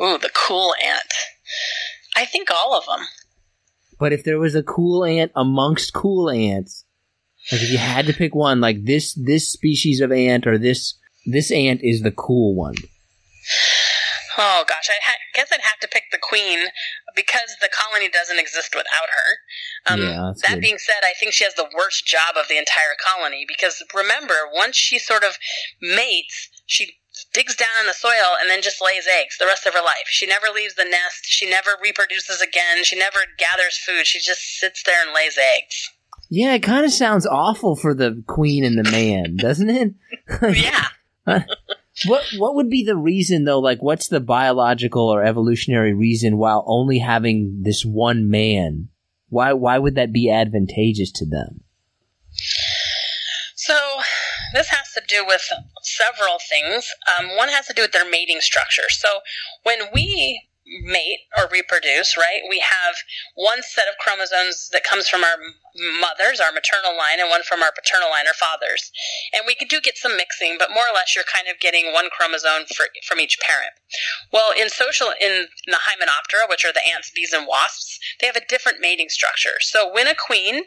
[0.00, 1.14] Ooh, the cool ant.
[2.16, 3.06] I think all of them.
[4.00, 6.84] But if there was a cool ant amongst cool ants,
[7.52, 10.98] like if you had to pick one, like this this species of ant or this
[11.24, 12.74] this ant is the cool one.
[14.38, 16.68] Oh gosh, I ha- guess I'd have to pick the queen
[17.14, 19.92] because the colony doesn't exist without her.
[19.92, 20.60] Um, yeah, that good.
[20.60, 24.34] being said, I think she has the worst job of the entire colony because remember,
[24.52, 25.38] once she sort of
[25.80, 26.98] mates, she
[27.32, 30.06] digs down in the soil and then just lays eggs the rest of her life.
[30.06, 31.24] She never leaves the nest.
[31.24, 32.84] She never reproduces again.
[32.84, 34.06] She never gathers food.
[34.06, 35.90] She just sits there and lays eggs.
[36.28, 39.94] Yeah, it kind of sounds awful for the queen and the man, doesn't it?
[40.42, 40.88] yeah.
[42.04, 43.58] What what would be the reason though?
[43.58, 48.88] Like, what's the biological or evolutionary reason while only having this one man?
[49.28, 51.62] Why why would that be advantageous to them?
[53.54, 53.74] So
[54.52, 55.42] this has to do with
[55.82, 56.86] several things.
[57.18, 58.88] Um, one has to do with their mating structure.
[58.90, 59.08] So
[59.62, 62.42] when we mate or reproduce, right?
[62.48, 62.96] We have
[63.34, 65.38] one set of chromosomes that comes from our
[66.00, 68.90] mothers, our maternal line, and one from our paternal line, our fathers.
[69.32, 72.08] And we do get some mixing, but more or less you're kind of getting one
[72.10, 73.72] chromosome for, from each parent.
[74.32, 78.36] Well, in social, in the Hymenoptera, which are the ants, bees, and wasps, they have
[78.36, 79.60] a different mating structure.
[79.60, 80.64] So when a queen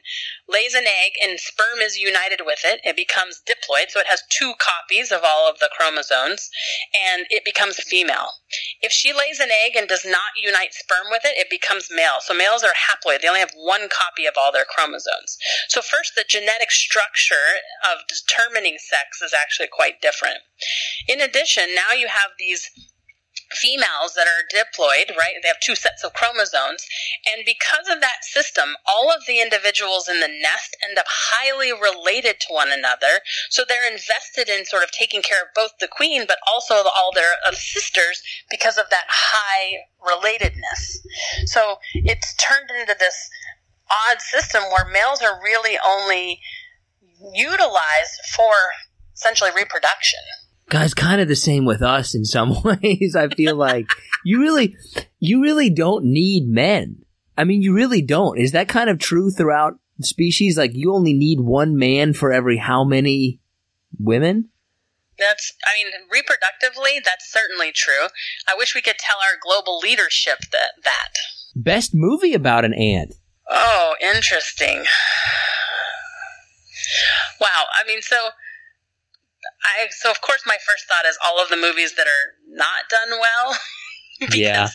[0.47, 4.23] lays an egg and sperm is united with it, it becomes diploid, so it has
[4.29, 6.49] two copies of all of the chromosomes,
[6.95, 8.29] and it becomes female.
[8.81, 12.21] If she lays an egg and does not unite sperm with it, it becomes male.
[12.21, 13.21] So males are haploid.
[13.21, 15.37] They only have one copy of all their chromosomes.
[15.67, 20.39] So first, the genetic structure of determining sex is actually quite different.
[21.07, 22.69] In addition, now you have these
[23.51, 25.35] females that are diploid, right?
[25.41, 26.85] They have two sets of chromosomes.
[27.25, 31.71] And because of that system, all of the individuals in the nest end up highly
[31.71, 33.21] related to one another.
[33.49, 37.11] So they're invested in sort of taking care of both the queen, but also all
[37.13, 40.99] their sisters because of that high relatedness.
[41.45, 43.29] So it's turned into this
[43.89, 46.39] odd system where males are really only
[47.33, 48.53] utilized for
[49.13, 50.19] essentially reproduction
[50.69, 53.87] guys kind of the same with us in some ways i feel like.
[54.23, 54.75] You really
[55.19, 57.03] you really don't need men.
[57.37, 58.37] I mean you really don't.
[58.39, 60.57] Is that kind of true throughout species?
[60.57, 63.39] Like you only need one man for every how many
[63.97, 64.49] women?
[65.17, 68.07] That's i mean reproductively that's certainly true.
[68.47, 71.13] I wish we could tell our global leadership that that.
[71.55, 73.15] Best movie about an ant.
[73.49, 74.83] Oh interesting.
[77.39, 78.29] Wow i mean so
[79.63, 82.89] I so of course my first thought is all of the movies that are not
[82.89, 83.57] done well.
[84.19, 84.67] because, yeah.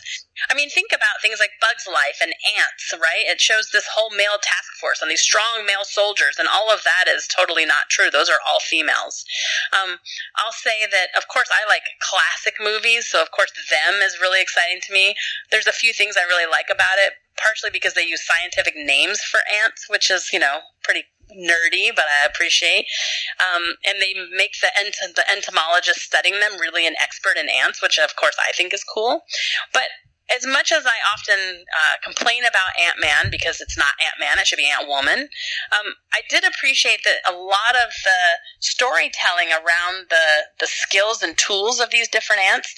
[0.49, 3.29] I mean, think about things like Bugs Life and Antz, right?
[3.29, 6.81] It shows this whole male task force and these strong male soldiers, and all of
[6.83, 8.09] that is totally not true.
[8.09, 9.23] Those are all females.
[9.69, 10.01] Um,
[10.35, 14.41] I'll say that, of course, I like classic movies, so of course, them is really
[14.41, 15.15] exciting to me.
[15.51, 19.21] There's a few things I really like about it, partially because they use scientific names
[19.21, 22.85] for ants, which is, you know, pretty nerdy, but I appreciate.
[23.39, 27.81] Um, and they make the, ent- the entomologist studying them really an expert in ants,
[27.81, 29.21] which of course I think is cool.
[29.73, 29.89] But
[30.33, 34.39] as much as I often uh, complain about Ant Man because it's not Ant Man,
[34.39, 38.19] it should be Ant Woman, um, I did appreciate that a lot of the
[38.59, 42.73] storytelling around the the skills and tools of these different ants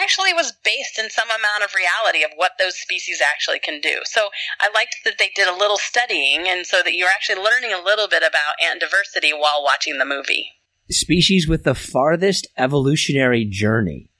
[0.00, 4.00] actually was based in some amount of reality of what those species actually can do.
[4.04, 4.28] So
[4.60, 7.82] I liked that they did a little studying and so that you're actually learning a
[7.82, 10.52] little bit about ant diversity while watching the movie.
[10.90, 14.10] Species with the farthest evolutionary journey.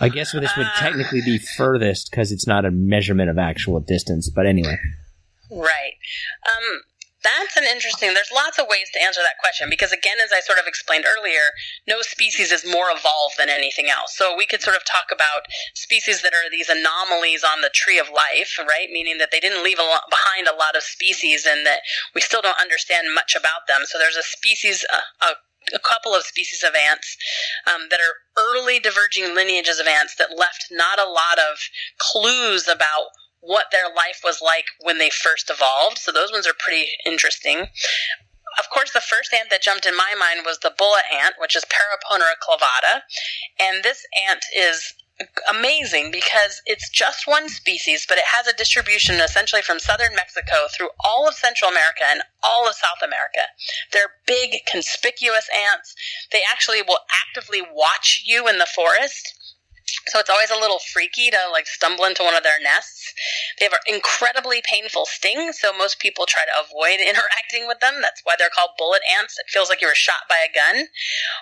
[0.00, 3.78] I guess this would uh, technically be furthest because it's not a measurement of actual
[3.78, 4.76] distance, but anyway.
[5.48, 5.92] Right.
[6.50, 6.80] Um,
[7.22, 8.14] that's an interesting.
[8.14, 11.06] There's lots of ways to answer that question because, again, as I sort of explained
[11.06, 11.54] earlier,
[11.86, 14.14] no species is more evolved than anything else.
[14.16, 17.98] So we could sort of talk about species that are these anomalies on the tree
[17.98, 18.90] of life, right?
[18.90, 21.80] Meaning that they didn't leave a lot, behind a lot of species and that
[22.14, 23.82] we still don't understand much about them.
[23.86, 24.84] So there's a species,
[25.22, 25.34] a,
[25.74, 27.16] a couple of species of ants
[27.66, 31.58] um, that are early diverging lineages of ants that left not a lot of
[31.98, 35.98] clues about what their life was like when they first evolved.
[35.98, 37.66] So those ones are pretty interesting.
[38.58, 41.56] Of course, the first ant that jumped in my mind was the bullet ant, which
[41.56, 43.02] is Paraponera clavata.
[43.60, 44.94] And this ant is
[45.48, 50.66] amazing because it's just one species, but it has a distribution essentially from southern Mexico
[50.70, 53.40] through all of Central America and all of South America.
[53.92, 55.94] They're big, conspicuous ants.
[56.30, 59.34] They actually will actively watch you in the forest
[60.06, 63.12] so it's always a little freaky to like stumble into one of their nests.
[63.58, 68.00] They have an incredibly painful sting, so most people try to avoid interacting with them.
[68.00, 69.38] That's why they're called bullet ants.
[69.38, 70.86] It feels like you were shot by a gun.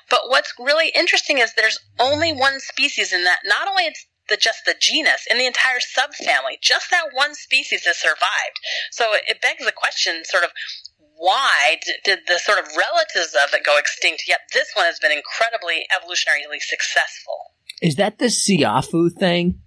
[0.08, 3.40] But what's really interesting is there's only one species in that.
[3.44, 7.84] Not only it's the just the genus in the entire subfamily, just that one species
[7.84, 8.58] has survived.
[8.90, 10.50] So it begs the question, sort of,
[11.16, 14.24] why did the sort of relatives of it go extinct?
[14.26, 17.52] Yet this one has been incredibly evolutionarily successful.
[17.80, 19.60] Is that the Siafu thing?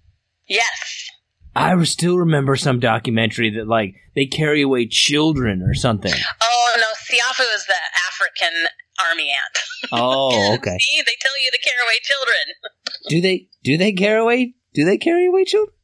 [0.47, 1.09] Yes.
[1.55, 6.13] I still remember some documentary that like they carry away children or something.
[6.41, 7.73] Oh no, Siafu is the
[8.09, 8.67] African
[9.07, 9.91] army ant.
[9.91, 10.77] Oh, okay.
[10.79, 12.81] See, they tell you to carry away children.
[13.09, 13.47] do they?
[13.63, 14.55] Do they carry away?
[14.73, 15.75] Do they carry away children?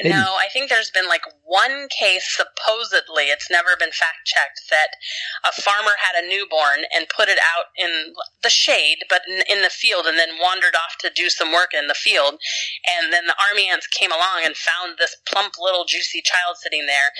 [0.00, 4.96] No, I think there's been like one case, supposedly, it's never been fact checked, that
[5.44, 9.62] a farmer had a newborn and put it out in the shade, but in, in,
[9.62, 12.40] the field, and then wandered off to do some work in the field.
[12.88, 16.86] And then the army ants came along and found this plump little juicy child sitting
[16.86, 17.12] there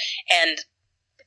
[0.43, 0.59] and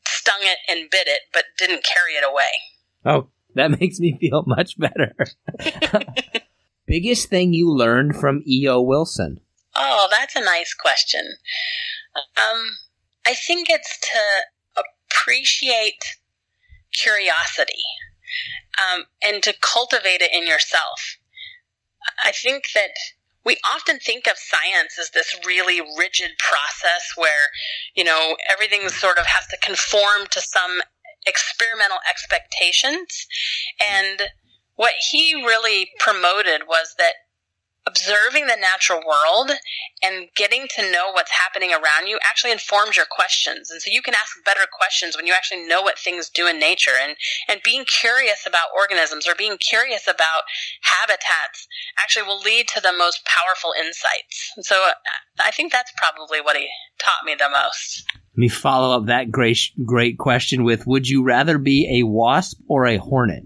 [0.08, 2.58] stung it and bit it, but didn't carry it away.
[3.06, 5.16] Oh, that makes me feel much better.
[6.88, 8.82] Biggest thing you learned from E.O.
[8.82, 9.42] Wilson?
[9.76, 11.38] Oh, that's a nice question.
[12.16, 12.68] Um,
[13.28, 16.18] I think it's to appreciate
[16.94, 17.84] curiosity
[18.80, 21.18] um, and to cultivate it in yourself.
[22.24, 22.92] I think that
[23.44, 27.50] we often think of science as this really rigid process where,
[27.96, 30.82] you know, everything sort of has to conform to some
[31.28, 33.28] experimental expectations.
[33.92, 34.30] And
[34.76, 37.14] what he really promoted was that
[37.88, 39.52] observing the natural world
[40.04, 43.70] and getting to know what's happening around you actually informs your questions.
[43.70, 46.60] And so you can ask better questions when you actually know what things do in
[46.60, 47.16] nature and,
[47.48, 50.44] and being curious about organisms or being curious about
[50.82, 51.68] habitats
[52.00, 54.52] actually will lead to the most powerful insights.
[54.56, 54.94] And so uh,
[55.40, 56.68] I think that's probably what he
[57.00, 58.04] taught me the most.
[58.34, 62.60] Let me follow up that great, great question with Would you rather be a wasp
[62.68, 63.44] or a hornet?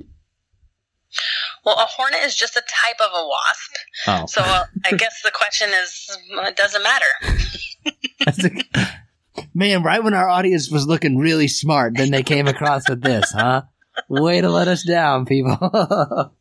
[1.70, 3.72] Well, a hornet is just a type of a wasp.
[4.08, 4.26] Oh.
[4.26, 7.06] So uh, I guess the question is, it doesn't matter.
[8.26, 8.88] a,
[9.54, 13.32] man, right when our audience was looking really smart, then they came across with this,
[13.32, 13.62] huh?
[14.08, 15.60] Way to let us down, people.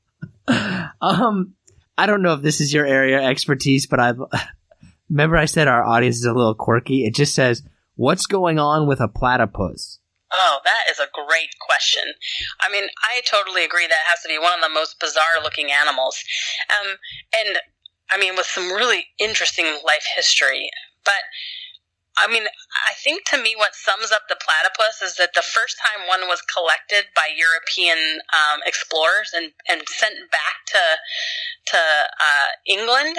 [0.48, 1.52] um,
[1.98, 4.20] I don't know if this is your area of expertise, but I've
[5.10, 7.04] remember I said our audience is a little quirky.
[7.04, 7.62] It just says,
[7.96, 9.97] "What's going on with a platypus?"
[10.30, 12.04] Oh, that is a great question.
[12.60, 15.72] I mean, I totally agree that has to be one of the most bizarre looking
[15.72, 16.16] animals.
[16.68, 16.96] Um,
[17.32, 17.58] and
[18.10, 20.70] I mean, with some really interesting life history.
[21.04, 21.24] But
[22.18, 25.78] I mean, I think to me what sums up the platypus is that the first
[25.78, 30.82] time one was collected by European um, explorers and, and sent back to
[31.66, 33.16] to uh, England,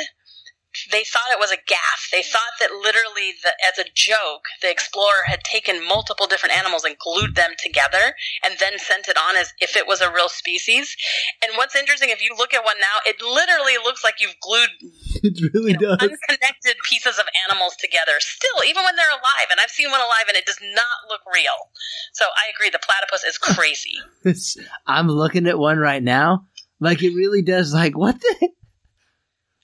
[0.91, 2.09] they thought it was a gaff.
[2.11, 6.83] They thought that literally, the, as a joke, the explorer had taken multiple different animals
[6.83, 10.29] and glued them together and then sent it on as if it was a real
[10.29, 10.95] species.
[11.43, 14.69] And what's interesting, if you look at one now, it literally looks like you've glued
[15.23, 16.09] it really you know, does.
[16.09, 18.19] unconnected pieces of animals together.
[18.19, 21.21] Still, even when they're alive, and I've seen one alive, and it does not look
[21.33, 21.69] real.
[22.13, 23.99] So I agree, the platypus is crazy.
[24.87, 26.45] I'm looking at one right now.
[26.79, 27.73] Like it really does.
[27.73, 28.49] Like what the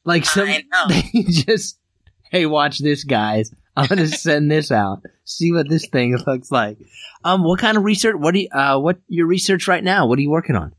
[0.06, 0.48] like some,
[0.90, 1.78] they just,
[2.32, 3.52] hey, watch this, guys.
[3.76, 5.02] I'm gonna send this out.
[5.26, 6.78] See what this thing looks like.
[7.24, 8.16] Um, what kind of research?
[8.18, 10.08] What do you, uh, what your research right now?
[10.08, 10.74] What are you working on?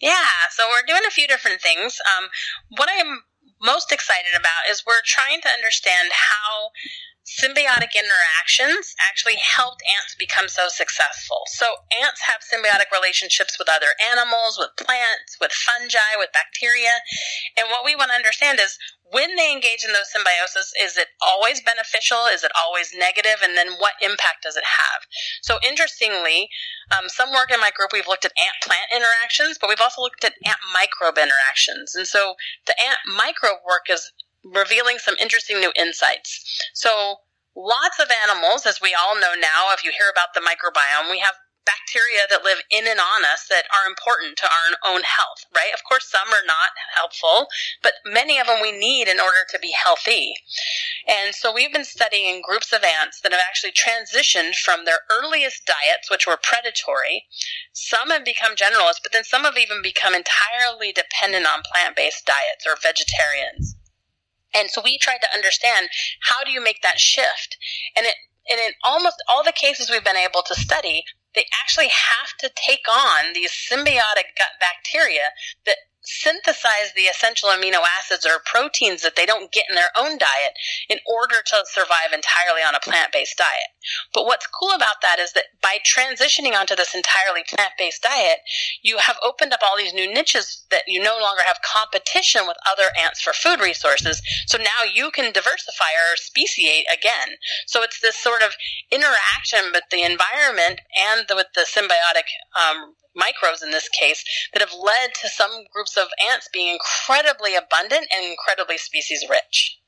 [0.00, 0.14] Yeah,
[0.50, 2.00] so we're doing a few different things.
[2.18, 2.28] Um,
[2.76, 3.22] what I'm
[3.62, 6.70] most excited about is we're trying to understand how
[7.40, 11.42] symbiotic interactions actually helped ants become so successful.
[11.46, 17.00] So ants have symbiotic relationships with other animals, with plants, with fungi, with bacteria.
[17.56, 18.76] And what we want to understand is
[19.12, 22.24] when they engage in those symbiosis, is it always beneficial?
[22.32, 23.44] Is it always negative?
[23.44, 25.04] And then what impact does it have?
[25.42, 26.48] So interestingly,
[26.90, 30.00] um, some work in my group, we've looked at ant plant interactions, but we've also
[30.00, 31.94] looked at ant microbe interactions.
[31.94, 32.34] And so
[32.66, 34.12] the ant microbe work is
[34.44, 36.42] revealing some interesting new insights.
[36.74, 37.16] So,
[37.56, 41.20] lots of animals, as we all know now, if you hear about the microbiome, we
[41.20, 41.34] have
[41.64, 45.70] bacteria that live in and on us that are important to our own health, right?
[45.74, 47.46] Of course, some are not helpful,
[47.82, 50.34] but many of them we need in order to be healthy.
[51.06, 55.66] And so we've been studying groups of ants that have actually transitioned from their earliest
[55.66, 57.24] diets, which were predatory.
[57.72, 62.26] Some have become generalists, but then some have even become entirely dependent on plant based
[62.26, 63.76] diets or vegetarians.
[64.54, 65.88] And so we tried to understand
[66.22, 67.56] how do you make that shift?
[67.96, 68.14] And it,
[68.50, 72.50] and in almost all the cases we've been able to study, they actually have to
[72.54, 75.32] take on these symbiotic gut bacteria
[75.64, 80.18] that synthesize the essential amino acids or proteins that they don't get in their own
[80.18, 80.54] diet
[80.88, 83.70] in order to survive entirely on a plant based diet.
[84.12, 88.38] But what's cool about that is that by transitioning onto this entirely plant based diet,
[88.82, 92.56] you have opened up all these new niches that you no longer have competition with
[92.68, 94.22] other ants for food resources.
[94.46, 97.38] So now you can diversify or speciate again.
[97.66, 98.54] So it's this sort of
[98.90, 102.26] interaction with the environment and the, with the symbiotic
[102.58, 107.54] um, microbes in this case that have led to some groups of ants being incredibly
[107.54, 109.78] abundant and incredibly species rich.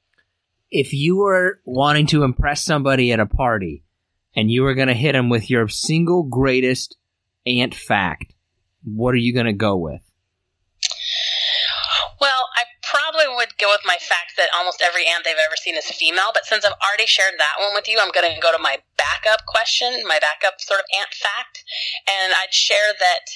[0.71, 3.85] If you were wanting to impress somebody at a party
[4.35, 6.97] and you were going to hit them with your single greatest
[7.47, 8.35] ant fact,
[8.85, 10.01] what are you going to go with?
[12.21, 15.77] Well, I probably would go with my fact that almost every ant they've ever seen
[15.77, 18.53] is female, but since I've already shared that one with you, I'm going to go
[18.53, 21.65] to my backup question, my backup sort of ant fact,
[22.09, 23.27] and I'd share that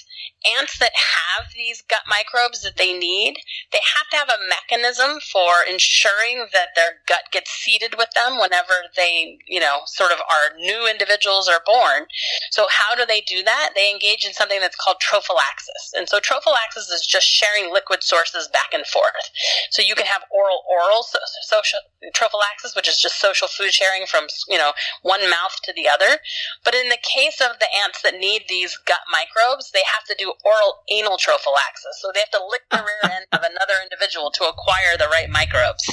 [0.46, 3.36] ants that have these gut microbes that they need,
[3.72, 8.38] they have to have a mechanism for ensuring that their gut gets seeded with them
[8.38, 12.06] whenever they, you know, sort of are new individuals are born.
[12.50, 13.70] So how do they do that?
[13.74, 15.96] They engage in something that's called trophallaxis.
[15.96, 19.30] And so trophallaxis is just sharing liquid sources back and forth.
[19.70, 21.04] So you can have oral oral
[21.42, 21.80] social
[22.14, 24.72] trophallaxis, which is just social food sharing from, you know,
[25.02, 26.18] one mouth to the other.
[26.64, 30.14] But in the case of the ants that need these gut microbes, they have to
[30.18, 31.98] do oral anal trophallaxis.
[32.00, 35.28] So they have to lick the rear end of another individual to acquire the right
[35.30, 35.84] microbes.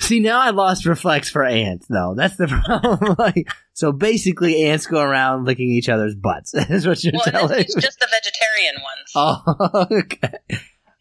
[0.00, 2.14] See, now I lost reflex for ants, though.
[2.16, 3.16] That's the problem.
[3.18, 6.54] like, so basically, ants go around licking each other's butts.
[6.54, 9.12] Is what you're well, telling it's, it's just the vegetarian ones.
[9.14, 10.38] Oh, okay.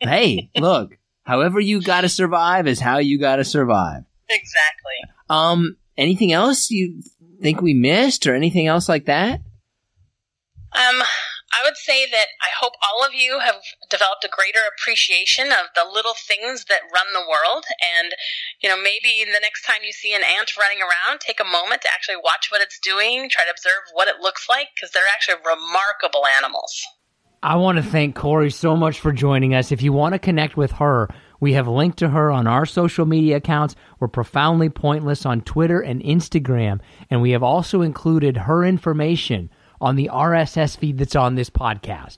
[0.01, 4.03] hey, look, However you got to survive is how you got to survive.
[4.29, 5.13] Exactly.
[5.29, 7.01] Um, anything else you
[7.41, 9.41] think we missed or anything else like that?
[10.71, 11.03] Um,
[11.53, 15.71] I would say that I hope all of you have developed a greater appreciation of
[15.75, 17.63] the little things that run the world.
[17.79, 18.13] And,
[18.61, 21.81] you know, maybe the next time you see an ant running around, take a moment
[21.83, 25.07] to actually watch what it's doing, try to observe what it looks like, because they're
[25.11, 26.83] actually remarkable animals.
[27.41, 29.71] I want to thank Corrie so much for joining us.
[29.71, 31.07] If you want to connect with her,
[31.39, 33.75] we have linked to her on our social media accounts.
[33.99, 39.49] We're profoundly pointless on Twitter and Instagram, and we have also included her information
[39.79, 42.17] on the RSS feed that's on this podcast.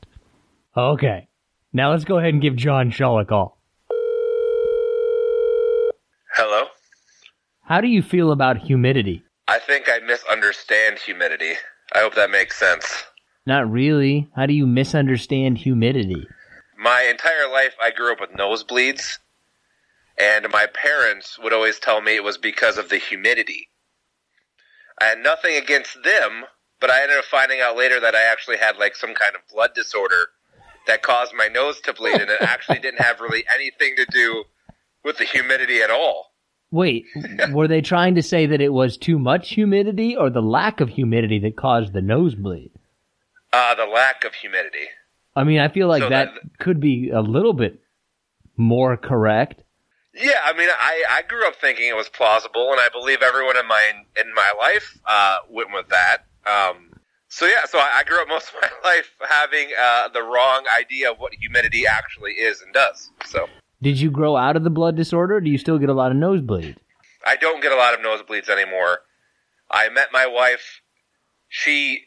[0.76, 1.28] Okay,
[1.74, 3.58] now let's go ahead and give John Shull a call.
[6.36, 6.66] Hello?
[7.64, 9.24] How do you feel about humidity?
[9.48, 11.54] I think I misunderstand humidity.
[11.94, 13.04] I hope that makes sense.
[13.46, 14.30] Not really.
[14.36, 16.28] How do you misunderstand humidity?
[16.78, 19.18] My entire life, I grew up with nosebleeds,
[20.18, 23.70] and my parents would always tell me it was because of the humidity.
[25.02, 26.46] I had nothing against them,
[26.80, 29.42] but I ended up finding out later that I actually had like some kind of
[29.54, 30.28] blood disorder
[30.88, 34.44] that caused my nose to bleed, and it actually didn't have really anything to do
[35.04, 36.34] with the humidity at all.
[36.72, 37.06] Wait,
[37.52, 40.90] were they trying to say that it was too much humidity or the lack of
[40.90, 42.72] humidity that caused the nosebleed?
[43.52, 44.86] Uh, the lack of humidity.
[45.36, 47.82] I mean, I feel like So that that- could be a little bit
[48.58, 49.64] more correct.
[50.14, 53.58] Yeah, I mean, I, I grew up thinking it was plausible, and I believe everyone
[53.58, 56.26] in my in my life uh, went with that.
[56.46, 56.94] Um,
[57.28, 60.66] so yeah, so I, I grew up most of my life having uh, the wrong
[60.78, 63.12] idea of what humidity actually is and does.
[63.26, 63.48] So
[63.82, 65.36] Did you grow out of the blood disorder?
[65.36, 66.76] Or do you still get a lot of nosebleed?
[67.26, 69.00] I don't get a lot of nosebleeds anymore.
[69.70, 70.82] I met my wife.
[71.48, 72.06] She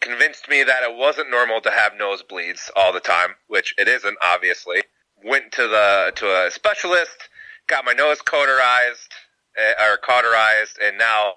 [0.00, 4.16] convinced me that it wasn't normal to have nosebleeds all the time, which it isn't,
[4.22, 4.82] obviously.
[5.24, 7.28] Went to the to a specialist,
[7.68, 9.12] got my nose cauterized
[9.56, 11.32] uh, or cauterized, and now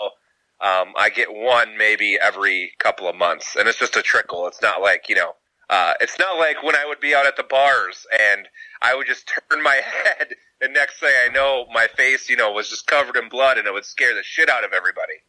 [0.61, 4.47] um, I get one maybe every couple of months, and it's just a trickle.
[4.47, 5.33] It's not like you know.
[5.67, 8.47] Uh, it's not like when I would be out at the bars and
[8.83, 12.51] I would just turn my head, and next thing I know, my face, you know,
[12.51, 15.23] was just covered in blood, and it would scare the shit out of everybody.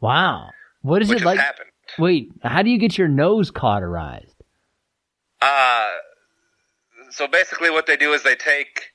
[0.00, 0.50] Wow.
[0.82, 1.38] What is it like?
[1.38, 1.70] happened.
[1.98, 4.34] Wait, how do you get your nose cauterized?
[5.40, 5.90] Uh,
[7.10, 8.90] so basically, what they do is they take,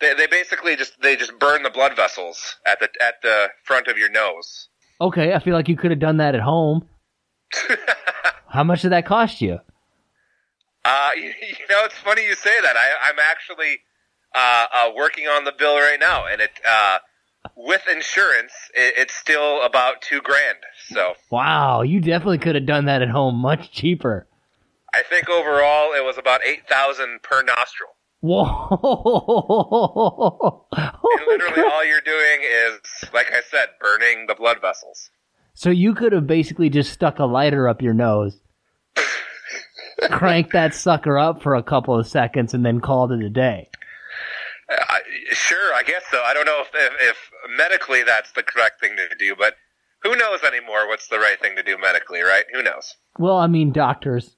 [0.00, 3.88] they, they basically just they just burn the blood vessels at the at the front
[3.88, 4.68] of your nose.
[5.02, 6.86] Okay, I feel like you could have done that at home.
[8.48, 9.58] How much did that cost you?
[10.84, 12.76] Uh, you, you know, it's funny you say that.
[12.76, 13.80] I, I'm actually
[14.32, 16.98] uh, uh, working on the bill right now, and it uh,
[17.56, 20.58] with insurance, it, it's still about two grand.
[20.86, 24.28] So Wow, you definitely could have done that at home much cheaper.
[24.94, 27.90] I think overall it was about eight thousand per nostril.
[28.22, 28.78] Whoa.
[30.72, 32.78] And literally, all you're doing is,
[33.12, 35.10] like I said, burning the blood vessels.
[35.54, 38.40] So you could have basically just stuck a lighter up your nose,
[40.10, 43.68] cranked that sucker up for a couple of seconds, and then called it a day.
[44.70, 45.00] Uh, I,
[45.32, 46.22] sure, I guess so.
[46.22, 47.16] I don't know if, if, if
[47.56, 49.56] medically that's the correct thing to do, but
[50.02, 52.44] who knows anymore what's the right thing to do medically, right?
[52.54, 52.94] Who knows?
[53.18, 54.36] Well, I mean, doctors,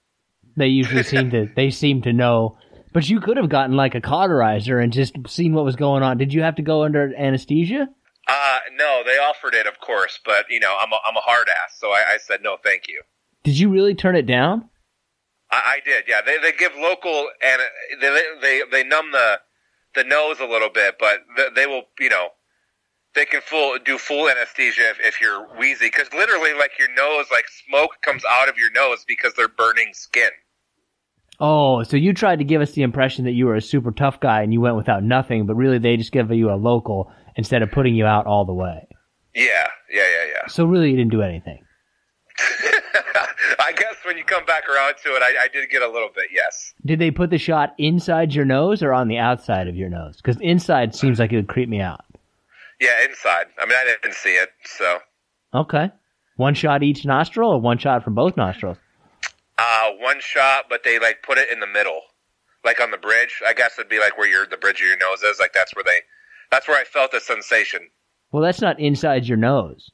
[0.57, 2.59] they usually seem to they seem to know.
[2.95, 6.17] But you could have gotten like a cauterizer and just seen what was going on.
[6.17, 7.89] Did you have to go under anesthesia?
[8.29, 11.49] Uh, no, they offered it, of course, but you know, I'm a, I'm a hard
[11.49, 13.03] ass, so I, I said no, thank you.
[13.43, 14.71] Did you really turn it down?
[15.51, 16.21] I, I did, yeah.
[16.25, 17.61] They they give local and
[18.01, 19.41] they they they numb the
[19.95, 22.29] the nose a little bit, but they, they will, you know,
[23.15, 27.27] they can full do full anesthesia if, if you're wheezy, because literally, like your nose,
[27.31, 30.31] like smoke comes out of your nose because they're burning skin.
[31.41, 34.21] Oh, so you tried to give us the impression that you were a super tough
[34.21, 37.63] guy and you went without nothing, but really they just gave you a local instead
[37.63, 38.87] of putting you out all the way.
[39.35, 40.47] Yeah, yeah, yeah, yeah.
[40.49, 41.65] So really you didn't do anything.
[43.59, 46.11] I guess when you come back around to it, I, I did get a little
[46.15, 46.73] bit, yes.
[46.85, 50.17] Did they put the shot inside your nose or on the outside of your nose?
[50.17, 52.05] Because inside seems like it would creep me out.
[52.81, 53.47] Yeah, inside.
[53.59, 54.99] I mean, I didn't see it, so.
[55.53, 55.91] Okay.
[56.37, 58.79] One shot each nostril or one shot from both nostrils?
[59.57, 62.01] Uh, one shot, but they like put it in the middle,
[62.65, 63.41] like on the bridge.
[63.47, 65.39] I guess it'd be like where your the bridge of your nose is.
[65.39, 66.01] Like that's where they,
[66.51, 67.89] that's where I felt the sensation.
[68.33, 69.91] Well, that's not inside your nose.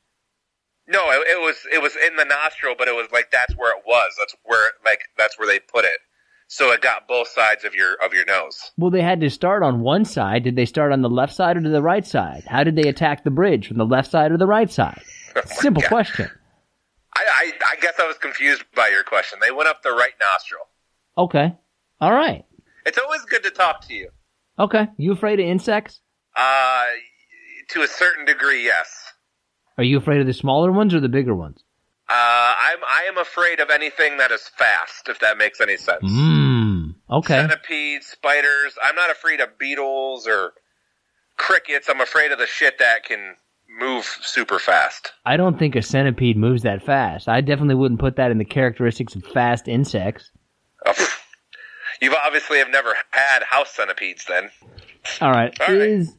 [0.88, 3.76] No, it, it was it was in the nostril, but it was like that's where
[3.76, 4.12] it was.
[4.18, 6.00] That's where like that's where they put it.
[6.48, 8.72] So it got both sides of your of your nose.
[8.76, 10.42] Well, they had to start on one side.
[10.42, 12.42] Did they start on the left side or to the right side?
[12.48, 15.00] How did they attack the bridge from the left side or the right side?
[15.46, 15.88] Simple God.
[15.88, 16.30] question.
[17.14, 19.38] I, I I guess I was confused by your question.
[19.42, 20.62] They went up the right nostril.
[21.18, 21.54] Okay.
[22.00, 22.44] All right.
[22.86, 24.10] It's always good to talk to you.
[24.58, 24.88] Okay.
[24.96, 26.00] You afraid of insects?
[26.36, 26.84] Uh,
[27.70, 29.12] to a certain degree, yes.
[29.76, 31.62] Are you afraid of the smaller ones or the bigger ones?
[32.08, 35.08] Uh, I'm I am afraid of anything that is fast.
[35.08, 36.02] If that makes any sense.
[36.04, 36.94] Mmm.
[37.10, 37.34] Okay.
[37.34, 38.74] Centipedes, spiders.
[38.82, 40.52] I'm not afraid of beetles or
[41.36, 41.88] crickets.
[41.88, 43.36] I'm afraid of the shit that can
[43.78, 45.12] move super fast.
[45.24, 47.28] I don't think a centipede moves that fast.
[47.28, 50.30] I definitely wouldn't put that in the characteristics of fast insects.
[50.86, 51.18] Oh, pff.
[52.00, 54.50] you obviously have never had house centipedes, then.
[55.20, 55.54] All right.
[55.60, 55.80] All right.
[55.88, 56.14] Is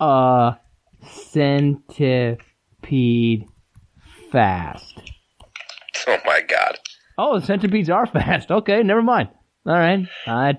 [0.00, 0.56] a
[1.10, 2.46] centipede
[4.32, 5.00] fast?
[6.06, 6.78] Oh my god.
[7.16, 8.50] Oh, centipedes are fast.
[8.50, 9.28] Okay, never mind.
[9.66, 10.06] All right.
[10.26, 10.58] I.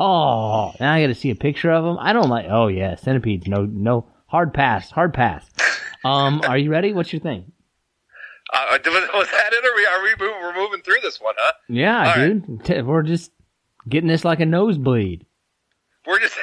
[0.00, 1.96] Oh, now I got to see a picture of them.
[1.98, 2.46] I don't like.
[2.48, 3.48] Oh yeah, centipedes.
[3.48, 4.08] No, no.
[4.28, 4.90] Hard pass.
[4.90, 5.44] Hard pass.
[6.04, 6.92] Um, are you ready?
[6.92, 7.52] What's your thing?
[8.52, 9.64] Uh, was was that it?
[9.64, 11.52] Are we are we move, we're moving through this one, huh?
[11.68, 12.64] Yeah, All dude.
[12.64, 13.30] T- We're just
[13.88, 15.26] getting this like a nosebleed.
[16.06, 16.36] We're just.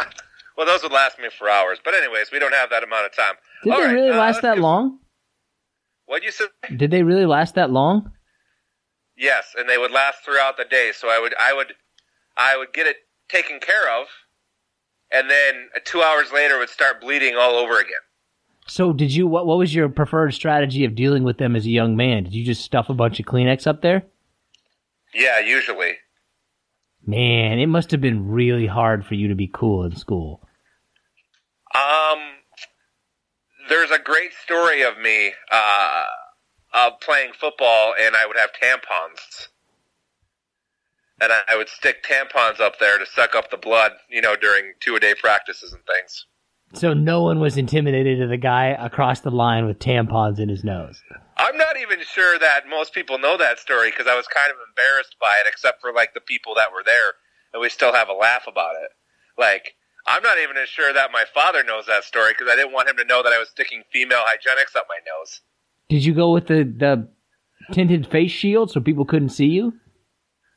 [0.56, 1.78] well, those would last me for hours.
[1.82, 3.34] But anyways, we don't have that amount of time.
[3.64, 4.98] Did All they right, really uh, last that long?
[6.06, 6.44] What'd you say?
[6.76, 8.12] Did they really last that long?
[9.16, 10.92] Yes, and they would last throughout the day.
[10.94, 11.72] So I would, I would,
[12.36, 12.96] I would get it
[13.30, 14.06] taken care of,
[15.12, 17.92] and then two hours later would start bleeding all over again.
[18.66, 19.26] So did you?
[19.26, 22.24] What What was your preferred strategy of dealing with them as a young man?
[22.24, 24.04] Did you just stuff a bunch of Kleenex up there?
[25.14, 25.94] Yeah, usually.
[27.06, 30.42] Man, it must have been really hard for you to be cool in school.
[31.72, 32.18] Um,
[33.68, 36.04] there's a great story of me uh,
[36.74, 39.48] of playing football, and I would have tampons,
[41.20, 44.36] and I, I would stick tampons up there to suck up the blood, you know,
[44.36, 46.26] during two a day practices and things.
[46.74, 50.64] So no one was intimidated of the guy across the line with tampons in his
[50.64, 51.00] nose.
[51.36, 54.56] I'm not even sure that most people know that story because I was kind of
[54.68, 57.14] embarrassed by it, except for like the people that were there,
[57.52, 58.90] and we still have a laugh about it.
[59.38, 59.74] Like,
[60.06, 62.88] I'm not even as sure that my father knows that story because I didn't want
[62.88, 65.40] him to know that I was sticking female hygienics up my nose.
[65.88, 67.08] Did you go with the the
[67.72, 69.74] tinted face shield so people couldn't see you?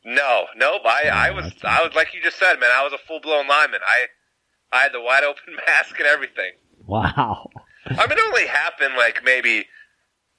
[0.09, 0.81] No, nope.
[0.85, 2.69] I, I was, I was like you just said, man.
[2.73, 3.81] I was a full blown lineman.
[3.85, 4.07] I,
[4.75, 6.51] I had the wide open mask and everything.
[6.85, 7.49] Wow.
[7.85, 9.65] I mean, it only happened like maybe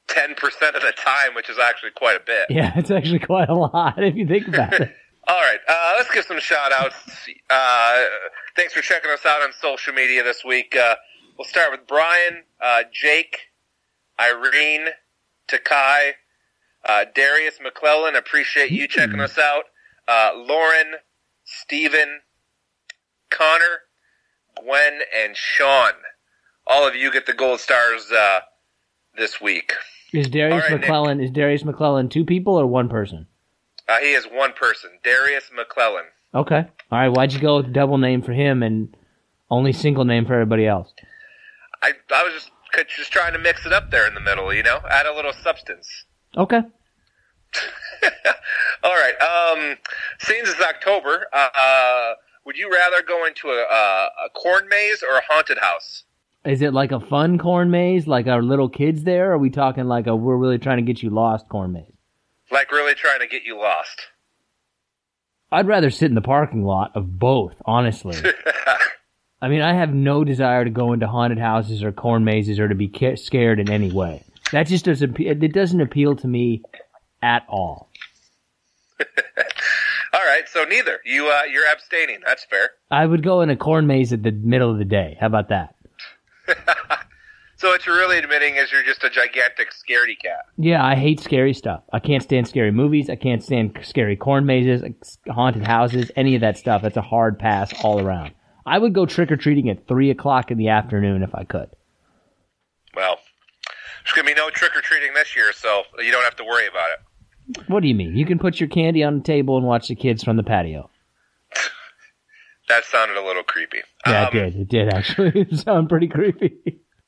[0.08, 2.46] ten percent of the time, which is actually quite a bit.
[2.50, 4.90] Yeah, it's actually quite a lot if you think about it.
[5.28, 7.28] All right, uh, let's give some shout outs.
[7.48, 8.04] Uh,
[8.56, 10.74] thanks for checking us out on social media this week.
[10.74, 10.96] Uh,
[11.38, 13.38] we'll start with Brian, uh, Jake,
[14.18, 14.88] Irene,
[15.46, 16.14] Takai,
[16.88, 18.16] uh, Darius McClellan.
[18.16, 19.64] Appreciate you checking us out.
[20.08, 20.94] Uh, Lauren,
[21.44, 22.20] Stephen,
[23.30, 23.82] Connor,
[24.60, 25.92] Gwen, and Sean.
[26.66, 28.40] All of you get the gold stars uh,
[29.16, 29.74] this week.
[30.12, 30.80] Is Darius right, Nick.
[30.80, 33.26] McClellan is Darius McClellan two people or one person?
[33.88, 36.04] Uh, he is one person, Darius McClellan.
[36.34, 36.64] Okay.
[36.92, 37.08] All right.
[37.08, 38.96] Why'd you go with double name for him and
[39.50, 40.92] only single name for everybody else?
[41.82, 42.50] I I was just
[42.96, 45.32] just trying to mix it up there in the middle, you know, add a little
[45.32, 45.88] substance.
[46.36, 46.58] Okay.
[48.82, 49.14] All right.
[49.20, 49.76] Um,
[50.20, 52.12] since it's October, uh,
[52.46, 56.04] would you rather go into a, a, a corn maze or a haunted house?
[56.44, 59.30] Is it like a fun corn maze, like our little kids there?
[59.30, 61.92] Or are we talking like a we're really trying to get you lost corn maze?
[62.50, 64.00] Like really trying to get you lost.
[65.52, 68.16] I'd rather sit in the parking lot of both, honestly.
[69.42, 72.68] I mean, I have no desire to go into haunted houses or corn mazes or
[72.68, 74.22] to be ca- scared in any way.
[74.52, 75.18] That just doesn't.
[75.18, 76.62] It doesn't appeal to me
[77.22, 77.88] at all.
[79.00, 80.48] All right.
[80.48, 81.00] So neither.
[81.04, 82.20] You uh, you're abstaining.
[82.26, 82.70] That's fair.
[82.90, 85.16] I would go in a corn maze at the middle of the day.
[85.20, 85.74] How about that?
[87.60, 90.46] So what you're really admitting is you're just a gigantic scaredy cat.
[90.56, 91.82] Yeah, I hate scary stuff.
[91.92, 93.10] I can't stand scary movies.
[93.10, 94.82] I can't stand scary corn mazes,
[95.28, 96.80] haunted houses, any of that stuff.
[96.80, 98.32] That's a hard pass all around.
[98.64, 101.68] I would go trick or treating at three o'clock in the afternoon if I could.
[102.96, 103.18] Well,
[104.14, 106.66] there's gonna be no trick or treating this year, so you don't have to worry
[106.66, 107.68] about it.
[107.68, 108.16] What do you mean?
[108.16, 110.90] You can put your candy on the table and watch the kids from the patio.
[112.68, 113.78] That sounded a little creepy.
[114.06, 114.56] Yeah, Um, it did.
[114.60, 116.54] It did actually it sound pretty creepy.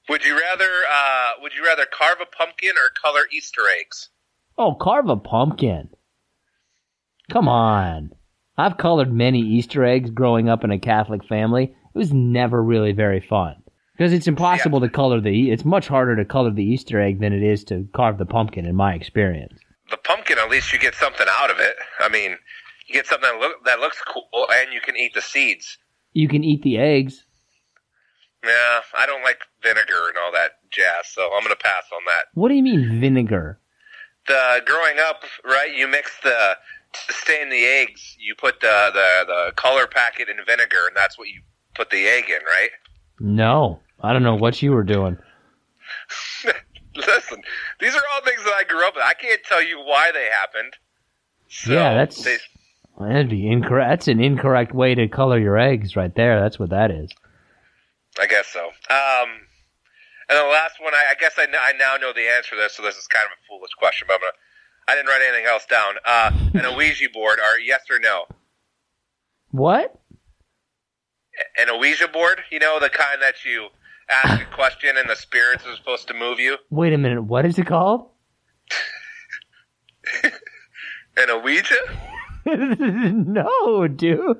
[0.08, 4.08] Would you rather uh, would you rather carve a pumpkin or color Easter eggs?
[4.58, 5.90] Oh, carve a pumpkin.
[7.30, 8.10] Come on.
[8.58, 11.64] I've colored many Easter eggs growing up in a Catholic family.
[11.94, 13.61] It was never really very fun.
[14.02, 17.32] Because it's impossible to color the, it's much harder to color the Easter egg than
[17.32, 19.56] it is to carve the pumpkin in my experience.
[19.90, 21.76] The pumpkin, at least you get something out of it.
[22.00, 22.36] I mean,
[22.88, 25.78] you get something that, look, that looks cool, and you can eat the seeds.
[26.14, 27.24] You can eat the eggs.
[28.42, 32.24] Yeah, I don't like vinegar and all that jazz, so I'm gonna pass on that.
[32.34, 33.60] What do you mean vinegar?
[34.26, 35.72] The growing up, right?
[35.72, 36.56] You mix the
[37.06, 38.16] to stain the eggs.
[38.18, 41.40] You put the the the color packet in vinegar, and that's what you
[41.76, 42.70] put the egg in, right?
[43.20, 45.16] No, I don't know what you were doing.
[46.94, 47.40] Listen,
[47.80, 49.04] these are all things that I grew up with.
[49.04, 50.74] I can't tell you why they happened.
[51.48, 52.36] So Yeah, that's- they,
[53.00, 53.88] That'd be incorrect.
[53.88, 56.38] That's an incorrect way to color your eggs, right there.
[56.40, 57.10] That's what that is.
[58.20, 58.60] I guess so.
[58.66, 59.28] Um,
[60.28, 62.74] and the last one, I, I guess I, I now know the answer to this,
[62.76, 64.32] so this is kind of a foolish question, but I'm gonna.
[64.88, 65.94] I didn't write anything else down.
[66.04, 66.32] Uh,
[66.68, 68.26] an Ouija board, are yes or no?
[69.52, 69.98] What?
[71.58, 73.68] An Ouija board, you know, the kind that you
[74.24, 76.56] ask a question and the spirits are supposed to move you.
[76.70, 77.22] Wait a minute.
[77.22, 78.08] What is it called?
[81.16, 81.74] An Ouija?
[82.46, 84.36] no, dude.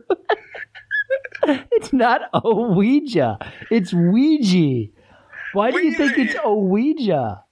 [1.42, 3.38] it's not Ouija.
[3.70, 4.90] It's Ouija.
[5.52, 7.44] Why do you think it's Ouija?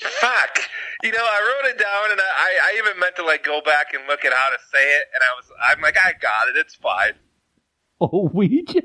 [0.00, 0.58] Fuck.
[1.02, 3.94] You know, I wrote it down, and I, I even meant to like go back
[3.94, 6.56] and look at how to say it, and I was, I'm like, I got it.
[6.56, 7.14] It's fine.
[8.00, 8.82] Ouija?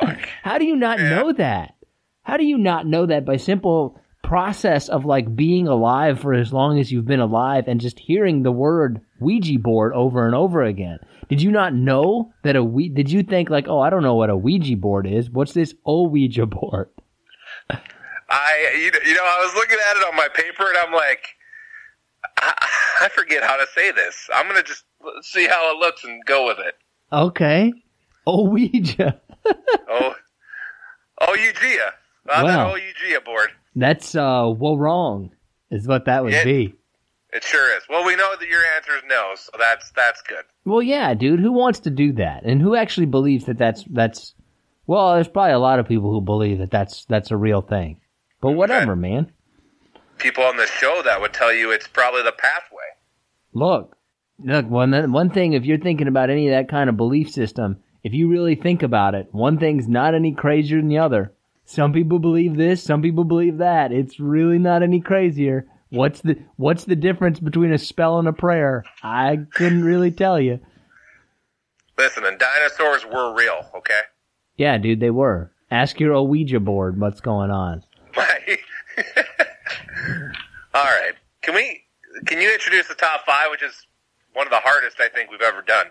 [0.00, 0.18] Fuck.
[0.42, 1.10] How do you not Yeah.
[1.10, 1.74] know that?
[2.22, 6.52] How do you not know that by simple process of like being alive for as
[6.52, 10.62] long as you've been alive and just hearing the word Ouija board over and over
[10.62, 10.98] again?
[11.28, 12.88] Did you not know that a we?
[12.88, 15.30] Did you think like, oh, I don't know what a Ouija board is?
[15.30, 16.90] What's this Ouija board?
[17.68, 20.92] I, you know, you know, I was looking at it on my paper, and I'm
[20.92, 21.24] like,
[22.38, 22.68] I,
[23.02, 24.28] I forget how to say this.
[24.32, 24.84] I'm gonna just
[25.22, 26.74] see how it looks and go with it.
[27.12, 27.72] Okay,
[28.26, 29.20] Ouija.
[29.88, 30.14] Oh,
[31.20, 31.34] oh.
[31.34, 32.74] Uh, that Wow.
[32.74, 33.48] Ouija board.
[33.74, 35.30] That's uh, well wrong,
[35.70, 36.44] is what that would Yeah.
[36.44, 36.74] be.
[37.32, 37.82] It sure is.
[37.88, 40.44] Well, we know that your answer is no, so that's that's good.
[40.64, 41.38] Well, yeah, dude.
[41.40, 44.34] Who wants to do that, and who actually believes that that's that's?
[44.86, 48.00] Well, there's probably a lot of people who believe that that's that's a real thing.
[48.40, 49.30] But whatever, man.
[50.18, 52.82] People on this show that would tell you it's probably the pathway.
[53.52, 53.96] Look,
[54.40, 54.66] look.
[54.68, 58.14] One one thing, if you're thinking about any of that kind of belief system, if
[58.14, 61.32] you really think about it, one thing's not any crazier than the other.
[61.64, 63.92] Some people believe this, some people believe that.
[63.92, 65.68] It's really not any crazier.
[65.90, 68.84] What's the What's the difference between a spell and a prayer?
[69.02, 70.60] I couldn't really tell you.
[71.98, 73.70] Listen, and dinosaurs were real.
[73.74, 74.00] Okay.
[74.56, 75.52] Yeah, dude, they were.
[75.70, 77.84] Ask your Ouija board what's going on.
[78.16, 78.24] All
[80.84, 81.14] right.
[81.42, 81.82] Can we?
[82.26, 83.86] Can you introduce the top five, which is
[84.32, 85.86] one of the hardest I think we've ever done?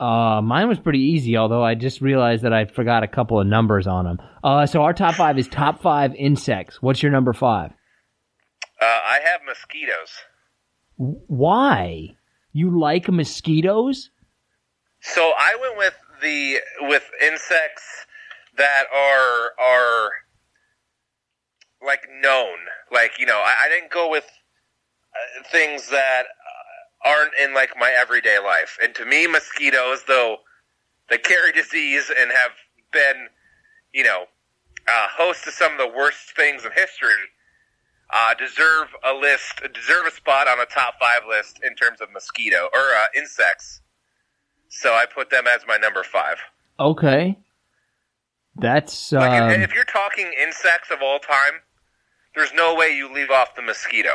[0.00, 3.46] Uh, mine was pretty easy, although I just realized that I forgot a couple of
[3.46, 4.18] numbers on them.
[4.42, 6.82] Uh, so our top five is top five insects.
[6.82, 7.70] What's your number five?
[8.80, 10.10] Uh, I have mosquitoes.
[10.96, 12.16] Why?
[12.52, 14.10] You like mosquitoes?
[15.00, 18.06] So I went with the with insects
[18.56, 20.10] that are are
[21.86, 22.56] like known.
[22.92, 26.24] Like you know, I, I didn't go with uh, things that
[27.04, 28.78] aren't in like my everyday life.
[28.82, 30.38] And to me, mosquitoes, though
[31.08, 32.52] they carry disease and have
[32.92, 33.28] been,
[33.92, 34.24] you know,
[34.88, 37.10] uh, host to some of the worst things in history,
[38.12, 42.12] uh, deserve a list, deserve a spot on a top five list in terms of
[42.12, 43.80] mosquito or uh, insects.
[44.68, 46.36] So I put them as my number five.
[46.78, 47.38] Okay.
[48.56, 51.60] That's Like, um, if, if you're talking insects of all time,
[52.34, 54.10] there's no way you leave off the mosquito.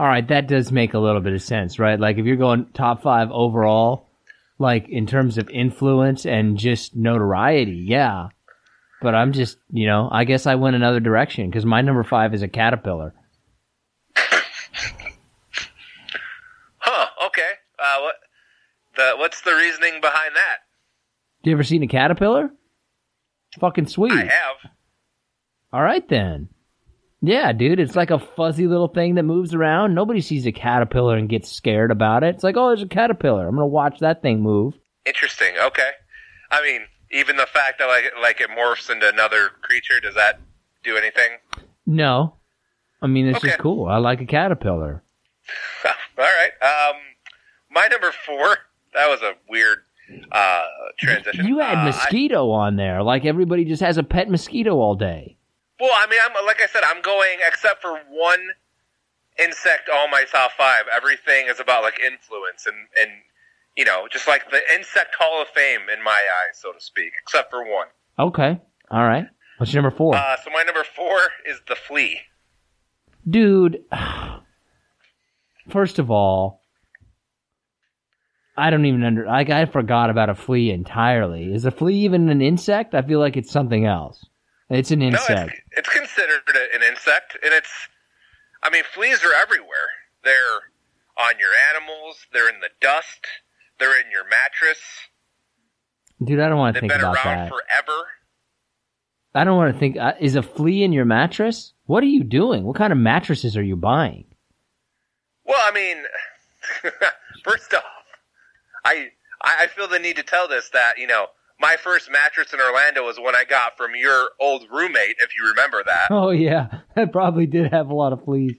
[0.00, 0.26] All right.
[0.28, 2.00] That does make a little bit of sense, right?
[2.00, 4.08] Like if you're going top five overall,
[4.58, 8.28] like in terms of influence and just notoriety, yeah.
[9.02, 12.32] But I'm just, you know, I guess I went another direction because my number five
[12.32, 13.12] is a caterpillar.
[16.78, 17.06] Huh?
[17.26, 17.50] Okay.
[17.78, 18.14] Uh, what
[18.96, 20.60] the what's the reasoning behind that?
[21.42, 22.50] Do you ever seen a caterpillar?
[23.58, 24.12] Fucking sweet.
[24.12, 24.70] I have.
[25.74, 26.48] All right then.
[27.22, 29.94] Yeah, dude, it's like a fuzzy little thing that moves around.
[29.94, 32.34] Nobody sees a caterpillar and gets scared about it.
[32.34, 33.46] It's like, oh, there's a caterpillar.
[33.46, 34.74] I'm gonna watch that thing move.
[35.04, 35.52] Interesting.
[35.62, 35.90] Okay.
[36.50, 36.80] I mean,
[37.12, 40.40] even the fact that like like it morphs into another creature, does that
[40.82, 41.32] do anything?
[41.86, 42.36] No,
[43.02, 43.86] I mean it's just cool.
[43.86, 45.02] I like a caterpillar.
[45.84, 46.52] All right.
[46.62, 46.96] Um,
[47.70, 48.56] my number four.
[48.94, 49.78] That was a weird
[50.32, 50.62] uh
[50.98, 51.46] transition.
[51.46, 53.02] You had Uh, I- mosquito on there.
[53.02, 55.36] Like everybody just has a pet mosquito all day.
[55.80, 58.40] Well, I mean, I'm like I said, I'm going except for one
[59.38, 59.88] insect.
[59.92, 63.10] All my top five, everything is about like influence and and
[63.76, 67.12] you know, just like the insect Hall of Fame in my eyes, so to speak.
[67.22, 67.86] Except for one.
[68.18, 68.60] Okay,
[68.90, 69.24] all right.
[69.58, 72.20] What's your number four, Uh, so my number four is the flea.
[73.28, 73.84] dude?
[75.68, 76.62] First of all,
[78.56, 79.26] I don't even under.
[79.26, 81.52] Like I forgot about a flea entirely.
[81.54, 82.94] Is a flea even an insect?
[82.94, 84.24] I feel like it's something else.
[84.70, 85.52] It's an No, insect.
[85.72, 86.42] it's, it's considered
[86.74, 87.70] an insect, and it's.
[88.62, 89.88] I mean, fleas are everywhere.
[90.22, 90.60] They're
[91.18, 92.26] on your animals.
[92.32, 93.26] They're in the dust.
[93.78, 94.78] They're in your mattress.
[96.22, 97.48] Dude, I don't want to They've think been about around that.
[97.48, 97.98] forever.
[99.34, 99.96] I don't want to think.
[99.96, 101.72] Uh, is a flea in your mattress?
[101.86, 102.64] What are you doing?
[102.64, 104.24] What kind of mattresses are you buying?
[105.44, 105.96] Well, I mean,
[107.44, 107.82] first off,
[108.84, 109.08] I
[109.40, 111.26] I feel the need to tell this that you know
[111.60, 115.46] my first mattress in Orlando was one I got from your old roommate, if you
[115.48, 116.08] remember that.
[116.10, 118.56] Oh yeah, that probably did have a lot of fleas.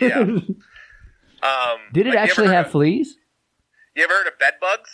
[0.00, 0.24] Yeah.
[1.40, 3.16] Um, Did it like, actually have of- fleas?
[3.94, 4.90] You ever heard of bed bugs?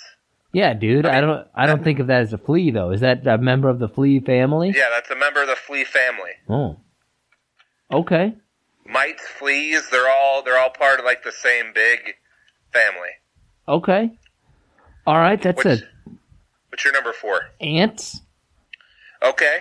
[0.52, 1.06] Yeah, dude.
[1.06, 1.48] I don't.
[1.54, 2.90] I don't think of that as a flea though.
[2.90, 4.72] Is that a member of the flea family?
[4.76, 6.30] Yeah, that's a member of the flea family.
[6.48, 6.80] Oh.
[7.90, 8.34] Okay.
[8.86, 12.00] Mites, fleas, they're all they're all part of like the same big
[12.72, 13.10] family.
[13.66, 14.10] Okay.
[15.06, 15.40] All right.
[15.40, 15.84] That's What's, a
[16.74, 17.40] what's your number four?
[17.60, 18.20] ants.
[19.22, 19.58] Okay.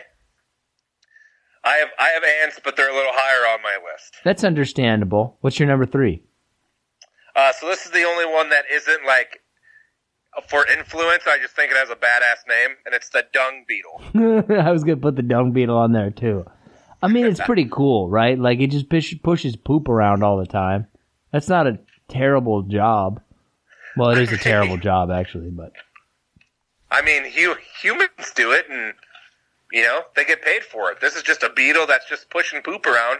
[1.63, 4.15] I have I have ants, but they're a little higher on my list.
[4.23, 5.37] That's understandable.
[5.41, 6.23] What's your number three?
[7.35, 9.41] Uh, so this is the only one that isn't like
[10.49, 11.21] for influence.
[11.27, 14.55] I just think it has a badass name, and it's the dung beetle.
[14.65, 16.45] I was gonna put the dung beetle on there too.
[17.03, 18.39] I mean, it's pretty cool, right?
[18.39, 20.87] Like it just push, pushes poop around all the time.
[21.31, 23.21] That's not a terrible job.
[23.95, 25.73] Well, it is a terrible job actually, but
[26.93, 28.93] I mean, hu- humans do it, and
[29.71, 31.01] you know they get paid for it.
[31.01, 33.19] This is just a beetle that's just pushing poop around,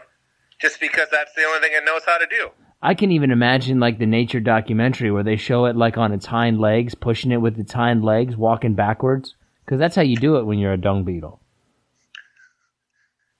[0.60, 2.50] just because that's the only thing it knows how to do.
[2.80, 6.26] I can even imagine like the nature documentary where they show it like on its
[6.26, 9.34] hind legs, pushing it with its hind legs, walking backwards.
[9.64, 11.40] Because that's how you do it when you're a dung beetle.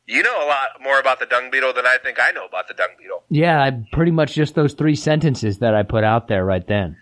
[0.07, 2.67] You know a lot more about the dung beetle than I think I know about
[2.67, 3.23] the dung beetle.
[3.29, 6.97] Yeah, I pretty much just those three sentences that I put out there right then.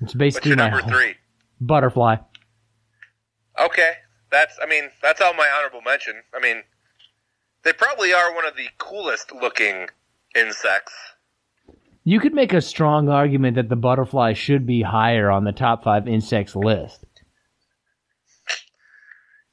[0.00, 1.14] It's basically number three?
[1.62, 2.16] butterfly.
[3.60, 3.92] Okay,
[4.30, 6.22] that's I mean that's all my honorable mention.
[6.34, 6.62] I mean,
[7.64, 9.88] they probably are one of the coolest looking
[10.34, 10.92] insects.
[12.04, 15.84] You could make a strong argument that the butterfly should be higher on the top
[15.84, 17.04] five insects list.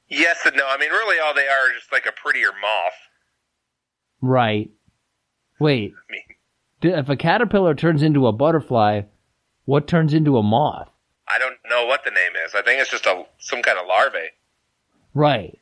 [0.08, 0.66] Yes and no.
[0.68, 2.92] I mean, really, all they are is just like a prettier moth.
[4.20, 4.70] Right.
[5.60, 5.92] Wait.
[5.94, 9.02] I mean, If a caterpillar turns into a butterfly,
[9.66, 10.90] what turns into a moth?
[11.34, 12.54] I don't know what the name is.
[12.54, 14.28] I think it's just a some kind of larvae.
[15.14, 15.58] Right.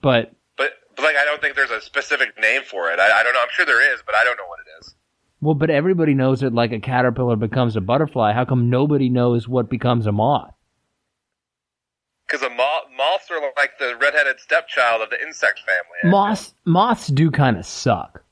[0.00, 2.98] But But, but like, I don't think there's a specific name for it.
[3.00, 3.40] I, I don't know.
[3.40, 4.94] I'm sure there is, but I don't know what it is.
[5.40, 8.32] well, but everybody knows that like a caterpillar becomes a butterfly.
[8.32, 10.52] How come nobody knows what becomes a moth?
[12.26, 16.10] Because a moth, moths are like the redheaded stepchild of the insect family.
[16.10, 18.24] Moths moths do kind of suck.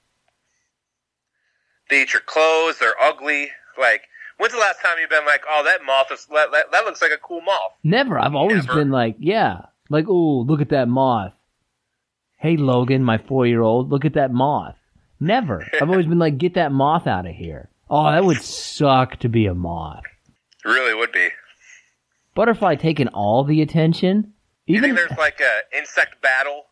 [1.90, 2.78] They eat your clothes.
[2.78, 3.50] They're ugly.
[3.78, 4.02] Like,
[4.38, 7.00] when's the last time you've been like, oh, that moth is that, that, that looks
[7.02, 7.72] like a cool moth?
[7.82, 8.18] Never.
[8.18, 8.80] I've always Never.
[8.80, 11.32] been like, yeah, like, oh, look at that moth.
[12.38, 14.76] Hey, Logan, my four year old, look at that moth.
[15.20, 15.64] Never.
[15.80, 17.70] I've always been like, get that moth out of here.
[17.88, 20.02] Oh, that would suck to be a moth.
[20.64, 21.28] It really would be.
[22.34, 24.32] Butterfly taking all the attention.
[24.66, 26.62] You Even think there's like a insect battle,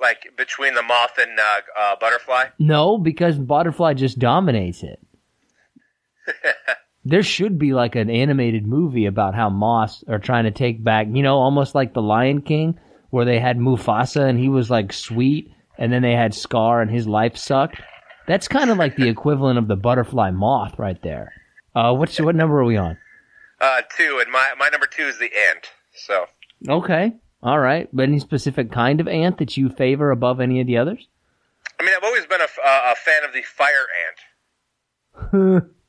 [0.00, 2.46] like between the moth and uh, uh, butterfly?
[2.58, 5.00] no, because butterfly just dominates it.
[7.04, 11.08] there should be like an animated movie about how moths are trying to take back,
[11.10, 12.78] you know, almost like the Lion King,
[13.10, 16.90] where they had Mufasa and he was like sweet, and then they had Scar and
[16.90, 17.80] his life sucked.
[18.28, 21.32] That's kind of like the equivalent of the butterfly moth right there.
[21.74, 22.96] Uh, what's what number are we on?
[23.60, 25.70] Uh, two, and my my number two is the ant.
[25.94, 26.26] So
[26.68, 27.88] Okay, all right.
[27.92, 31.08] But any specific kind of ant that you favor above any of the others?
[31.80, 33.86] I mean, I've always been a, uh, a fan of the fire
[35.50, 35.64] ant.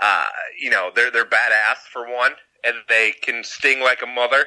[0.00, 0.26] uh,
[0.60, 2.32] you know, they're they're badass for one,
[2.64, 4.46] and they can sting like a mother.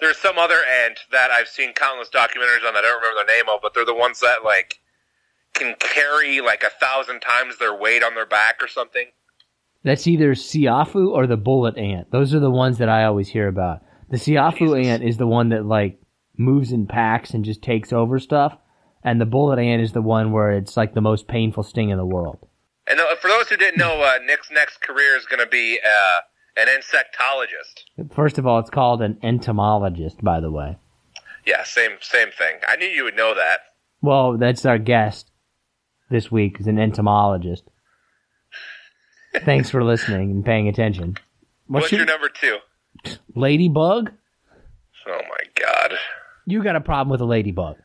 [0.00, 3.32] There's some other ant that I've seen countless documentaries on that I don't remember the
[3.32, 4.80] name of, but they're the ones that like
[5.52, 9.06] can carry like a thousand times their weight on their back or something.
[9.82, 12.10] That's either Siafu or the bullet ant.
[12.10, 13.80] Those are the ones that I always hear about.
[14.10, 14.86] The Siafu Jesus.
[14.86, 16.00] ant is the one that like
[16.36, 18.56] moves in packs and just takes over stuff,
[19.04, 21.98] and the bullet ant is the one where it's like the most painful sting in
[21.98, 22.46] the world.
[22.90, 26.20] And for those who didn't know, uh, Nick's next career is going to be uh,
[26.60, 28.10] an insectologist.
[28.12, 30.76] First of all, it's called an entomologist, by the way.
[31.46, 32.56] Yeah, same same thing.
[32.66, 33.60] I knew you would know that.
[34.02, 35.30] Well, that's our guest
[36.10, 37.64] this week is an entomologist.
[39.44, 41.16] Thanks for listening and paying attention.
[41.68, 42.58] What's, your number two?
[43.36, 44.10] ladybug?
[45.06, 45.92] Oh my god.
[46.44, 47.76] You got a problem with a ladybug.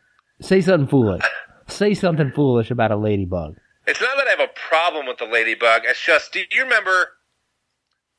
[0.41, 1.23] Say something foolish.
[1.67, 3.57] Say something foolish about a ladybug.
[3.87, 5.83] It's not that I have a problem with the ladybug.
[5.85, 7.13] It's just, do you remember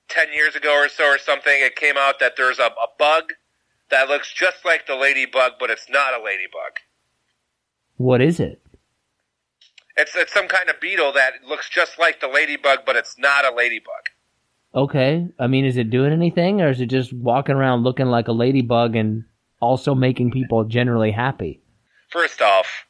[0.08, 1.52] ten years ago or so or something?
[1.54, 3.34] It came out that there's a, a bug
[3.90, 6.80] that looks just like the ladybug, but it's not a ladybug.
[7.96, 8.62] What is it?
[9.98, 13.44] It's it's some kind of beetle that looks just like the ladybug, but it's not
[13.44, 14.10] a ladybug.
[14.74, 15.28] Okay.
[15.38, 18.32] I mean, is it doing anything or is it just walking around looking like a
[18.32, 19.24] ladybug and
[19.60, 21.60] also making people generally happy?
[22.10, 22.86] First off,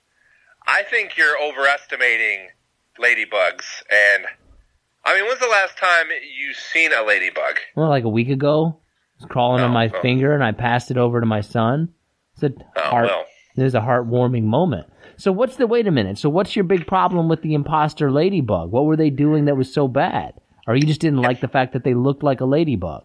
[0.66, 2.48] I think you're overestimating
[3.02, 3.64] ladybugs.
[3.90, 4.24] And
[5.04, 6.06] I mean, when's the last time
[6.38, 7.58] you seen a ladybug?
[7.74, 8.80] Well, like a week ago,
[9.18, 10.02] it was crawling on Oh, my oh.
[10.02, 11.90] finger and I passed it over to my son.
[12.34, 13.06] It's a Oh, heart.
[13.06, 13.24] well.
[13.56, 14.86] It was a heartwarming moment.
[15.16, 16.18] So what's the wait a minute?
[16.18, 18.70] So what's your big problem with the imposter ladybug?
[18.70, 20.34] What were they doing that was so bad?
[20.66, 23.04] Or you just didn't like the fact that they looked like a ladybug?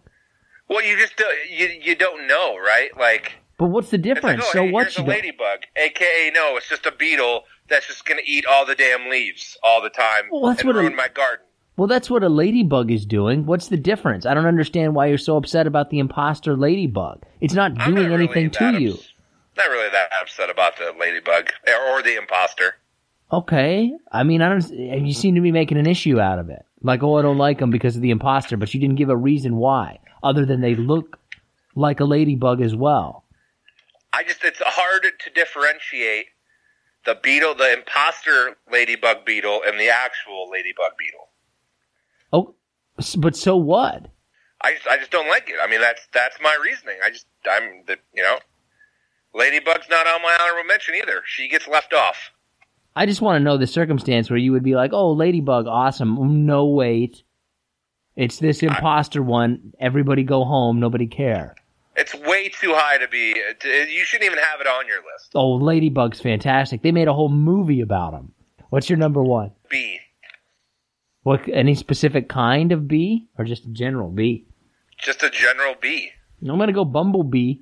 [0.68, 2.90] Well, you just don't, you you don't know, right?
[2.98, 4.44] Like But what's the it's like, difference?
[4.46, 8.20] oh, so hey, what's a ladybug, aka no, it's just a beetle that's just gonna
[8.24, 11.44] eat all the damn leaves all the time Well, that's and what a- my garden.
[11.76, 13.46] Well, that's what a ladybug is doing.
[13.46, 14.26] What's the difference?
[14.26, 17.22] I don't understand why you're so upset about the imposter ladybug.
[17.40, 18.92] It's not doing not really anything to that you.
[18.92, 19.12] ups-
[19.56, 22.76] Not really that upset about the ladybug or, or the imposter.
[23.32, 23.90] Okay.
[24.12, 24.70] I mean, I don't.
[24.70, 26.62] You seem to be making an issue out of it.
[26.82, 29.16] Like, oh, I don't like them because of the imposter, but you didn't give a
[29.16, 31.18] reason why, other than they look
[31.74, 33.24] like a ladybug as well.
[34.12, 36.26] I just it's hard to differentiate
[37.04, 41.28] the beetle, the imposter ladybug beetle, and the actual ladybug beetle.
[42.32, 42.54] Oh,
[43.18, 44.08] but so what?
[44.60, 45.56] I just, I just don't like it.
[45.62, 46.96] I mean, that's that's my reasoning.
[47.04, 48.38] I just I'm the you know,
[49.34, 51.22] ladybug's not on my honorable mention either.
[51.26, 52.30] She gets left off.
[52.94, 56.16] I just want to know the circumstance where you would be like, oh, ladybug, awesome.
[56.16, 57.22] Mm, no, wait.
[58.16, 59.72] It's this imposter one.
[59.80, 60.78] Everybody go home.
[60.78, 61.54] Nobody care.
[61.96, 63.34] It's way too high to be.
[63.64, 65.32] You shouldn't even have it on your list.
[65.34, 66.82] Oh, Ladybug's fantastic.
[66.82, 68.32] They made a whole movie about him.
[68.70, 69.52] What's your number one?
[69.68, 69.98] Bee.
[71.22, 71.42] What?
[71.52, 74.46] Any specific kind of bee, or just a general bee?
[74.98, 76.10] Just a general bee.
[76.40, 77.56] I'm gonna go bumblebee.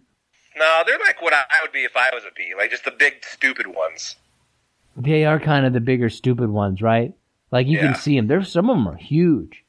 [0.56, 2.90] No, they're like what I would be if I was a bee, like just the
[2.90, 4.16] big stupid ones.
[4.96, 7.12] They are kind of the bigger, stupid ones, right?
[7.50, 7.86] Like you Yeah.
[7.92, 8.26] can see them.
[8.28, 9.64] There's some of them are huge.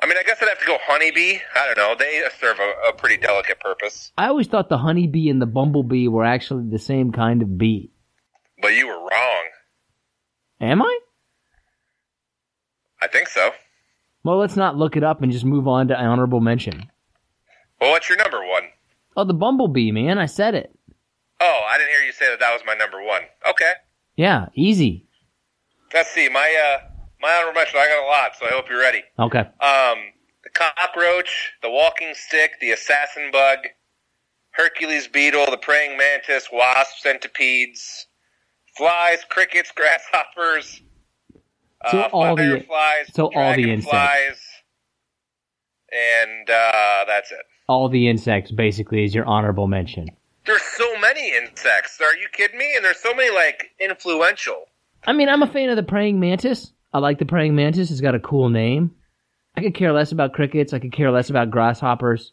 [0.00, 1.38] I mean, I guess I'd have to go honeybee.
[1.56, 1.94] I don't know.
[1.98, 4.12] They serve a, a pretty delicate purpose.
[4.16, 7.90] I always thought the honeybee and the bumblebee were actually the same kind of bee.
[8.62, 9.44] But you were wrong.
[10.60, 10.98] Am I?
[13.02, 13.50] I think so.
[14.24, 16.90] Well, let's not look it up and just move on to honorable mention.
[17.80, 18.64] Well, what's your number one?
[19.16, 20.18] Oh, the bumblebee, man.
[20.18, 20.76] I said it.
[21.40, 23.22] Oh, I didn't hear you say that that was my number one.
[23.48, 23.72] Okay.
[24.16, 25.06] Yeah, easy.
[25.94, 26.28] Let's see.
[26.28, 26.88] My uh,
[27.20, 27.78] my honorable mention.
[27.78, 29.02] I got a lot, so I hope you're ready.
[29.18, 29.40] Okay.
[29.40, 29.98] Um,
[30.44, 33.58] the cockroach, the walking stick, the assassin bug,
[34.52, 38.06] Hercules beetle, the praying mantis, wasp, centipedes,
[38.76, 40.80] flies, crickets, grasshoppers,
[41.90, 44.42] So uh, all the- fireflies, so all the insects.
[45.92, 47.38] and uh, that's it.
[47.68, 50.08] All the insects basically is your honorable mention.
[50.46, 51.98] There's so many insects.
[52.00, 52.72] Are you kidding me?
[52.74, 54.64] And there's so many like influential.
[55.06, 56.72] I mean, I'm a fan of the praying mantis.
[56.92, 57.90] I like the praying mantis.
[57.90, 58.92] It's got a cool name.
[59.56, 60.72] I could care less about crickets.
[60.72, 62.32] I could care less about grasshoppers.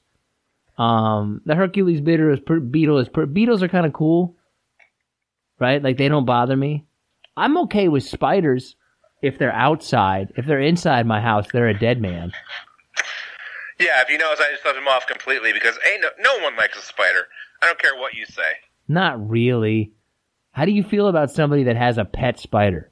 [0.77, 4.35] Um, the Hercules beetle is per, beetle is per, beetles are kind of cool,
[5.59, 5.81] right?
[5.81, 6.85] Like they don't bother me.
[7.37, 8.75] I'm okay with spiders
[9.21, 10.33] if they're outside.
[10.35, 12.31] If they're inside my house, they're a dead man.
[13.79, 16.55] Yeah, if you notice, I just left them off completely because ain't no, no one
[16.55, 17.27] likes a spider.
[17.61, 18.53] I don't care what you say.
[18.87, 19.91] Not really.
[20.51, 22.91] How do you feel about somebody that has a pet spider?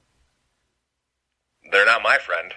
[1.74, 2.53] They're not my friend.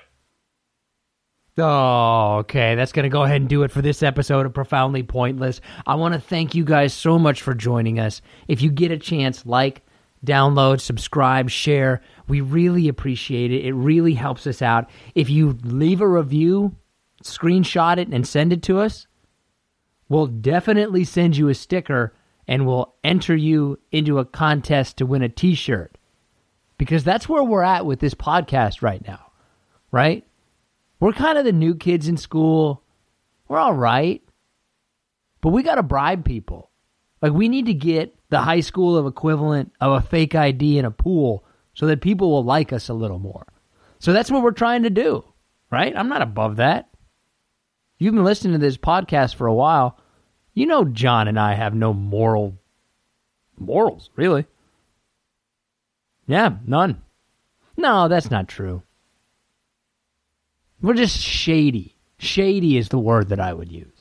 [1.56, 2.74] Oh, okay.
[2.74, 5.62] That's going to go ahead and do it for this episode of Profoundly Pointless.
[5.86, 8.20] I want to thank you guys so much for joining us.
[8.46, 9.86] If you get a chance, like,
[10.24, 12.02] download, subscribe, share.
[12.28, 13.64] We really appreciate it.
[13.64, 14.90] It really helps us out.
[15.14, 16.76] If you leave a review,
[17.24, 19.06] screenshot it, and send it to us,
[20.10, 22.12] we'll definitely send you a sticker
[22.46, 25.96] and we'll enter you into a contest to win a t shirt.
[26.78, 29.32] Because that's where we're at with this podcast right now,
[29.90, 30.24] right?
[31.00, 32.82] We're kind of the new kids in school.
[33.48, 34.22] We're all right.
[35.40, 36.70] But we got to bribe people.
[37.22, 40.84] Like, we need to get the high school of equivalent of a fake ID in
[40.84, 43.46] a pool so that people will like us a little more.
[43.98, 45.24] So that's what we're trying to do,
[45.70, 45.96] right?
[45.96, 46.88] I'm not above that.
[47.98, 49.98] You've been listening to this podcast for a while.
[50.52, 52.58] You know, John and I have no moral
[53.58, 54.46] morals, really.
[56.26, 57.02] Yeah, none.
[57.76, 58.82] No, that's not true.
[60.82, 61.94] We're just shady.
[62.18, 63.92] Shady is the word that I would use.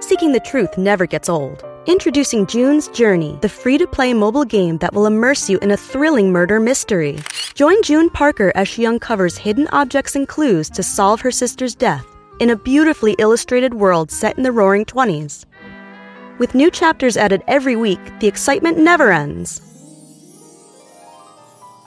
[0.00, 1.64] Seeking the truth never gets old.
[1.86, 5.76] Introducing June's Journey, the free to play mobile game that will immerse you in a
[5.76, 7.18] thrilling murder mystery.
[7.54, 12.06] Join June Parker as she uncovers hidden objects and clues to solve her sister's death
[12.40, 15.44] in a beautifully illustrated world set in the roaring 20s.
[16.38, 19.71] With new chapters added every week, the excitement never ends.